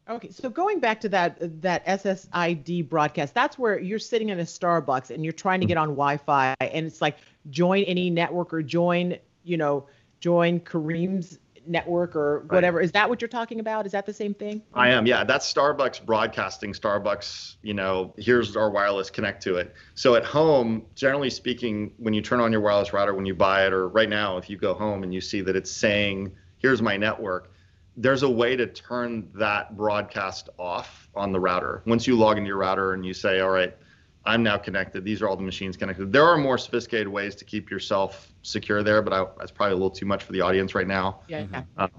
Okay, 0.09 0.31
so 0.31 0.49
going 0.49 0.81
back 0.81 0.99
to 1.03 1.11
that 1.11 1.37
that 1.61 1.85
SSID 1.85 2.89
broadcast, 2.89 3.35
that's 3.35 3.59
where 3.59 3.79
you're 3.79 3.99
sitting 3.99 4.31
in 4.31 4.41
a 4.41 4.45
Starbucks 4.45 5.11
and 5.11 5.23
you're 5.23 5.35
trying 5.35 5.61
to 5.61 5.67
get 5.67 5.77
on 5.77 5.89
Wi-Fi, 5.89 6.55
and 6.63 6.87
it's 6.87 7.03
like 7.03 7.19
join 7.51 7.83
any 7.83 8.09
network 8.09 8.55
or 8.55 8.63
join, 8.63 9.19
you 9.45 9.59
know, 9.59 9.87
join 10.21 10.59
Karim's 10.61 11.39
network 11.69 12.17
or 12.17 12.45
whatever. 12.49 12.79
Right. 12.79 12.85
Is 12.85 12.93
that 12.93 13.09
what 13.09 13.21
you're 13.21 13.29
talking 13.29 13.61
about? 13.61 13.87
Is 13.87 13.93
that 13.93 14.07
the 14.07 14.13
same 14.13 14.35
thing? 14.35 14.63
I 14.75 14.89
am. 14.89 15.07
Yeah, 15.07 15.25
that's 15.25 15.53
Starbucks 15.53 16.05
broadcasting. 16.05 16.73
Starbucks, 16.73 17.57
you 17.63 17.75
know, 17.75 18.15
here's 18.17 18.57
our 18.57 18.71
wireless 18.71 19.11
connect 19.11 19.43
to 19.45 19.57
it. 19.57 19.75
So 19.95 20.15
at 20.15 20.25
home, 20.25 20.87
generally 20.95 21.31
speaking, 21.31 21.93
when 21.99 22.15
you 22.15 22.23
turn 22.23 22.41
on 22.41 22.53
your 22.53 22.61
wireless 22.61 22.93
router 22.93 23.15
when 23.15 23.27
you 23.27 23.35
buy 23.35 23.67
it 23.67 23.73
or 23.73 23.89
right 23.89 24.09
now 24.09 24.39
if 24.39 24.49
you 24.49 24.57
go 24.57 24.75
home 24.75 25.03
and 25.03 25.13
you 25.13 25.21
see 25.21 25.41
that 25.43 25.57
it's 25.57 25.71
saying, 25.71 26.33
"Here's 26.59 26.83
my 26.83 26.97
network." 26.97 27.53
There's 27.97 28.23
a 28.23 28.31
way 28.31 28.55
to 28.55 28.67
turn 28.67 29.29
that 29.35 29.77
broadcast 29.77 30.49
off 30.59 31.09
on 31.17 31.33
the 31.33 31.41
router. 31.41 31.83
Once 31.85 32.07
you 32.07 32.17
log 32.17 32.39
into 32.39 32.49
your 32.49 32.59
router 32.59 32.93
and 32.93 33.05
you 33.05 33.13
say, 33.13 33.41
"All 33.41 33.51
right, 33.51 33.77
I'm 34.29 34.43
now 34.43 34.59
connected. 34.59 35.05
These 35.05 35.23
are 35.23 35.29
all 35.29 35.37
the 35.37 35.43
machines 35.43 35.77
connected. 35.77 36.13
There 36.13 36.25
are 36.25 36.37
more 36.37 36.59
sophisticated 36.59 37.09
ways 37.09 37.35
to 37.37 37.45
keep 37.45 37.71
yourself 37.71 38.33
secure 38.43 38.83
there, 38.83 39.01
but 39.01 39.13
I, 39.13 39.25
that's 39.39 39.51
probably 39.51 39.73
a 39.73 39.77
little 39.77 39.91
too 39.91 40.07
much 40.07 40.23
for 40.23 40.33
the 40.33 40.43
audience 40.43 40.75
right 40.75 40.87
now. 40.87 41.21
Yeah. 41.29 41.43
Mm-hmm. 41.43 41.61
Um, 41.79 41.91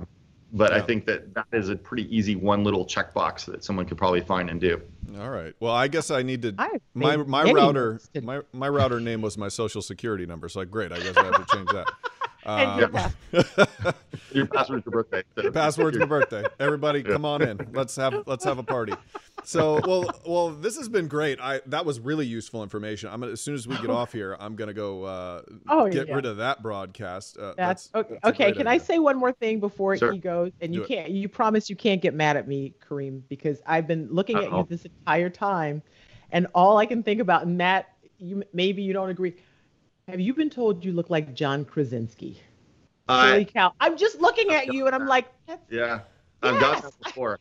but 0.53 0.71
yeah. 0.71 0.77
I 0.77 0.81
think 0.81 1.05
that 1.05 1.33
that 1.33 1.47
is 1.51 1.69
a 1.69 1.75
pretty 1.75 2.15
easy 2.15 2.35
one 2.35 2.63
little 2.63 2.85
checkbox 2.85 3.45
that 3.45 3.63
someone 3.63 3.85
could 3.85 3.97
probably 3.97 4.21
find 4.21 4.49
and 4.49 4.61
do. 4.61 4.81
All 5.19 5.29
right. 5.29 5.53
Well, 5.59 5.73
I 5.73 5.87
guess 5.87 6.11
I 6.11 6.21
need 6.21 6.43
to. 6.43 6.55
My 6.93 7.17
my 7.17 7.51
router 7.51 7.99
my 8.21 8.41
my 8.53 8.69
router 8.69 8.99
name 8.99 9.21
was 9.21 9.37
my 9.37 9.47
social 9.47 9.81
security 9.81 10.25
number, 10.25 10.49
so 10.49 10.59
like 10.59 10.71
great. 10.71 10.91
I 10.91 10.99
guess 10.99 11.17
I 11.17 11.25
have 11.25 11.45
to 11.45 11.55
change 11.55 11.69
that. 11.69 11.91
Um, 12.49 13.13
your 14.33 14.47
password's 14.47 14.85
your 14.85 14.91
birthday. 14.91 15.23
So. 15.35 15.51
Password's 15.51 15.97
my 15.97 16.05
birthday. 16.05 16.43
Everybody, 16.59 17.01
yeah. 17.01 17.13
come 17.13 17.25
on 17.25 17.41
in. 17.41 17.59
Let's 17.73 17.95
have 17.95 18.23
let's 18.25 18.43
have 18.43 18.57
a 18.57 18.63
party. 18.63 18.93
So, 19.43 19.79
well, 19.85 20.09
well, 20.25 20.49
this 20.49 20.77
has 20.77 20.89
been 20.89 21.07
great. 21.07 21.39
I 21.39 21.61
that 21.67 21.85
was 21.85 21.99
really 21.99 22.25
useful 22.25 22.63
information. 22.63 23.09
I'm 23.09 23.19
gonna, 23.19 23.33
as 23.33 23.41
soon 23.41 23.55
as 23.55 23.67
we 23.67 23.77
get 23.77 23.89
off 23.89 24.11
here, 24.11 24.35
I'm 24.39 24.55
gonna 24.55 24.73
go 24.73 25.03
uh, 25.03 25.41
oh, 25.69 25.89
get 25.89 26.07
yeah. 26.07 26.15
rid 26.15 26.25
of 26.25 26.37
that 26.37 26.63
broadcast. 26.63 27.37
Uh, 27.37 27.53
that's, 27.55 27.87
that's, 27.87 27.95
okay. 27.95 28.19
That's 28.23 28.35
okay 28.35 28.51
can 28.51 28.67
idea. 28.67 28.81
I 28.81 28.85
say 28.85 28.99
one 28.99 29.17
more 29.17 29.31
thing 29.31 29.59
before 29.59 29.97
sure. 29.97 30.11
he 30.11 30.19
goes? 30.19 30.51
And 30.61 30.73
you 30.73 30.81
Do 30.81 30.87
can't. 30.87 31.09
It. 31.09 31.13
You 31.13 31.29
promise 31.29 31.69
you 31.69 31.75
can't 31.75 32.01
get 32.01 32.13
mad 32.13 32.37
at 32.37 32.47
me, 32.47 32.73
Karim, 32.85 33.23
because 33.29 33.61
I've 33.65 33.87
been 33.87 34.07
looking 34.11 34.37
Uh-oh. 34.37 34.45
at 34.45 34.51
you 34.51 34.65
this 34.69 34.85
entire 34.85 35.29
time, 35.29 35.81
and 36.31 36.47
all 36.53 36.77
I 36.77 36.85
can 36.85 37.03
think 37.03 37.21
about, 37.21 37.43
and 37.45 37.57
Matt, 37.57 37.89
you 38.17 38.43
maybe 38.53 38.81
you 38.81 38.93
don't 38.93 39.09
agree 39.09 39.35
have 40.09 40.19
you 40.19 40.33
been 40.33 40.49
told 40.49 40.83
you 40.83 40.91
look 40.91 41.09
like 41.09 41.33
John 41.33 41.63
Krasinski? 41.65 42.41
Uh, 43.07 43.31
Holy 43.31 43.45
cow! 43.45 43.73
I'm 43.79 43.97
just 43.97 44.19
looking 44.19 44.51
at 44.51 44.73
you 44.73 44.85
and 44.85 44.95
I'm 44.95 45.07
like, 45.07 45.27
yeah, 45.69 46.01
I've 46.43 46.55
yes. 46.55 46.61
done 46.61 46.81
that 46.81 46.93
before. 47.03 47.39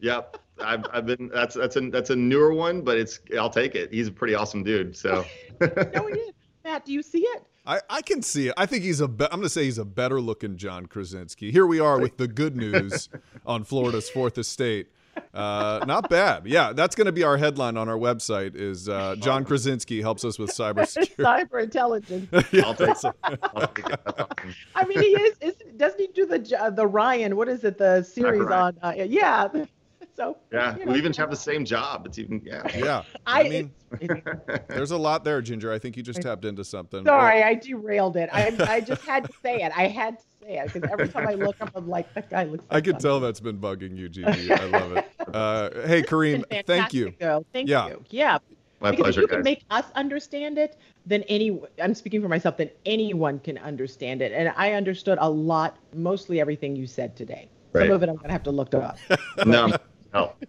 Yep, 0.00 0.38
I've, 0.60 0.84
I've 0.92 1.06
been. 1.06 1.30
That's 1.32 1.54
that's 1.54 1.76
a 1.76 1.90
that's 1.90 2.10
a 2.10 2.16
newer 2.16 2.54
one, 2.54 2.82
but 2.82 2.96
it's 2.96 3.20
I'll 3.38 3.50
take 3.50 3.74
it. 3.74 3.92
He's 3.92 4.08
a 4.08 4.12
pretty 4.12 4.34
awesome 4.34 4.62
dude. 4.62 4.96
So. 4.96 5.24
no, 5.60 6.06
he 6.06 6.18
is. 6.20 6.34
Matt, 6.64 6.84
do 6.84 6.92
you 6.92 7.02
see 7.02 7.20
it? 7.20 7.44
I, 7.66 7.80
I 7.88 8.02
can 8.02 8.22
see 8.22 8.48
it. 8.48 8.54
I 8.56 8.66
think 8.66 8.84
he's 8.84 9.00
a. 9.00 9.08
Be- 9.08 9.24
I'm 9.24 9.40
going 9.40 9.42
to 9.42 9.48
say 9.48 9.64
he's 9.64 9.78
a 9.78 9.84
better 9.84 10.20
looking 10.20 10.56
John 10.56 10.86
Krasinski. 10.86 11.50
Here 11.50 11.66
we 11.66 11.80
are 11.80 11.98
with 11.98 12.16
the 12.16 12.28
good 12.28 12.56
news 12.56 13.08
on 13.46 13.64
Florida's 13.64 14.08
Fourth 14.08 14.38
Estate. 14.38 14.88
Uh, 15.34 15.84
not 15.86 16.08
bad. 16.08 16.46
Yeah, 16.46 16.72
that's 16.72 16.94
going 16.94 17.06
to 17.06 17.12
be 17.12 17.22
our 17.22 17.36
headline 17.36 17.76
on 17.76 17.88
our 17.88 17.96
website. 17.96 18.54
Is 18.54 18.88
uh, 18.88 19.16
John 19.16 19.44
Krasinski 19.44 20.00
helps 20.00 20.24
us 20.24 20.38
with 20.38 20.50
cybersecurity, 20.50 21.16
cyber 21.50 21.62
intelligence. 21.62 22.28
yeah, 22.52 22.62
I'll 22.64 22.74
take 22.74 22.96
I 24.74 24.84
mean, 24.84 25.00
he 25.00 25.08
is, 25.08 25.36
is. 25.40 25.54
Doesn't 25.76 26.00
he 26.00 26.08
do 26.08 26.26
the 26.26 26.72
the 26.74 26.86
Ryan? 26.86 27.36
What 27.36 27.48
is 27.48 27.64
it? 27.64 27.78
The 27.78 28.02
series 28.02 28.48
on? 28.50 28.76
Uh, 28.82 28.94
yeah. 28.96 29.48
So 30.16 30.36
yeah, 30.52 30.76
you 30.76 30.84
know, 30.84 30.92
we 30.92 30.98
even 30.98 31.14
have 31.14 31.30
the 31.30 31.36
same 31.36 31.64
job. 31.64 32.04
It's 32.04 32.18
even 32.18 32.42
yeah. 32.44 32.62
Yeah, 32.76 33.02
I, 33.26 33.40
I 33.40 33.48
mean, 33.48 33.72
there's 34.68 34.90
a 34.90 34.96
lot 34.96 35.24
there, 35.24 35.40
Ginger. 35.40 35.72
I 35.72 35.78
think 35.78 35.96
you 35.96 36.02
just 36.02 36.20
tapped 36.20 36.44
into 36.44 36.64
something. 36.64 37.04
Sorry, 37.06 37.42
I 37.42 37.54
derailed 37.54 38.16
it. 38.16 38.28
I 38.32 38.54
I 38.60 38.80
just 38.80 39.02
had 39.02 39.24
to 39.24 39.32
say 39.42 39.62
it. 39.62 39.72
I 39.74 39.86
had 39.86 40.18
to 40.18 40.24
say 40.42 40.58
it 40.58 40.72
because 40.72 40.90
every 40.90 41.08
time 41.08 41.28
I 41.28 41.34
look 41.34 41.56
up, 41.60 41.70
I'm 41.74 41.88
like, 41.88 42.12
that 42.14 42.28
guy 42.28 42.44
looks. 42.44 42.64
I 42.70 42.80
can 42.80 42.98
tell 42.98 43.20
that's 43.20 43.40
been 43.40 43.58
bugging 43.58 43.96
you, 43.96 44.08
Gigi. 44.08 44.52
I 44.52 44.64
love 44.66 44.92
it. 44.92 45.09
Uh, 45.34 45.86
hey, 45.86 46.02
Karim, 46.02 46.44
thank 46.66 46.92
you. 46.92 47.10
Girl. 47.12 47.44
Thank 47.52 47.68
yeah. 47.68 47.88
you. 47.88 48.04
Yeah. 48.10 48.38
My 48.80 48.90
because 48.90 49.02
pleasure, 49.02 49.20
if 49.20 49.22
you 49.22 49.28
can 49.28 49.42
make 49.42 49.64
us 49.70 49.84
understand 49.94 50.56
it, 50.56 50.78
then 51.04 51.22
any 51.24 51.60
I'm 51.82 51.94
speaking 51.94 52.22
for 52.22 52.28
myself, 52.28 52.56
then 52.56 52.70
anyone 52.86 53.38
can 53.38 53.58
understand 53.58 54.22
it. 54.22 54.32
And 54.32 54.52
I 54.56 54.72
understood 54.72 55.18
a 55.20 55.28
lot, 55.28 55.76
mostly 55.94 56.40
everything 56.40 56.74
you 56.76 56.86
said 56.86 57.14
today. 57.14 57.50
Right. 57.72 57.86
Some 57.86 57.92
of 57.92 58.02
it 58.02 58.08
I'm 58.08 58.16
gonna 58.16 58.32
have 58.32 58.42
to 58.44 58.50
look 58.50 58.72
up. 58.74 58.96
no, 59.46 59.76
help. 60.14 60.42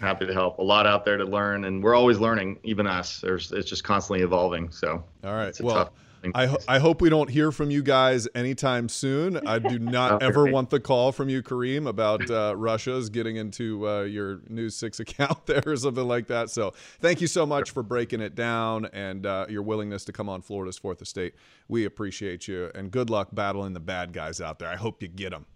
Happy 0.00 0.26
to 0.26 0.32
help. 0.32 0.58
A 0.58 0.62
lot 0.62 0.86
out 0.86 1.04
there 1.04 1.16
to 1.16 1.24
learn, 1.24 1.64
and 1.64 1.82
we're 1.82 1.94
always 1.94 2.18
learning, 2.18 2.58
even 2.64 2.88
us. 2.88 3.20
There's 3.20 3.52
it's 3.52 3.70
just 3.70 3.84
constantly 3.84 4.24
evolving. 4.24 4.70
So 4.72 5.04
all 5.22 5.34
right. 5.34 5.54
Well, 5.60 5.76
tough 5.76 5.92
I, 6.34 6.46
ho- 6.46 6.58
I 6.68 6.78
hope 6.78 7.00
we 7.00 7.08
don't 7.08 7.30
hear 7.30 7.52
from 7.52 7.70
you 7.70 7.82
guys 7.82 8.28
anytime 8.34 8.88
soon. 8.88 9.46
I 9.46 9.58
do 9.58 9.78
not 9.78 10.22
ever 10.22 10.46
want 10.46 10.70
the 10.70 10.80
call 10.80 11.12
from 11.12 11.28
you, 11.28 11.42
Karim, 11.42 11.86
about 11.86 12.30
uh, 12.30 12.54
Russia's 12.56 13.08
getting 13.08 13.36
into 13.36 13.88
uh, 13.88 14.02
your 14.02 14.40
News 14.48 14.76
6 14.76 15.00
account 15.00 15.46
there 15.46 15.62
or 15.66 15.76
something 15.76 16.06
like 16.06 16.26
that. 16.28 16.50
So 16.50 16.72
thank 17.00 17.20
you 17.20 17.26
so 17.26 17.46
much 17.46 17.70
for 17.70 17.82
breaking 17.82 18.20
it 18.20 18.34
down 18.34 18.86
and 18.86 19.26
uh, 19.26 19.46
your 19.48 19.62
willingness 19.62 20.04
to 20.06 20.12
come 20.12 20.28
on 20.28 20.42
Florida's 20.42 20.78
Fourth 20.78 21.02
Estate. 21.02 21.34
We 21.68 21.84
appreciate 21.84 22.48
you 22.48 22.70
and 22.74 22.90
good 22.90 23.10
luck 23.10 23.28
battling 23.32 23.72
the 23.72 23.80
bad 23.80 24.12
guys 24.12 24.40
out 24.40 24.58
there. 24.58 24.68
I 24.68 24.76
hope 24.76 25.02
you 25.02 25.08
get 25.08 25.30
them. 25.30 25.46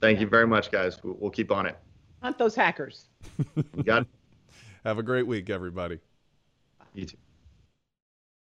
Thank 0.00 0.20
you 0.20 0.26
very 0.26 0.46
much, 0.46 0.70
guys. 0.70 0.98
We'll 1.02 1.30
keep 1.30 1.50
on 1.50 1.66
it. 1.66 1.76
Hunt 2.22 2.38
those 2.38 2.54
hackers. 2.54 3.08
got 3.84 4.02
it. 4.02 4.08
Have 4.84 4.98
a 4.98 5.02
great 5.02 5.26
week, 5.26 5.50
everybody. 5.50 5.98
You 6.94 7.06
too. 7.06 7.16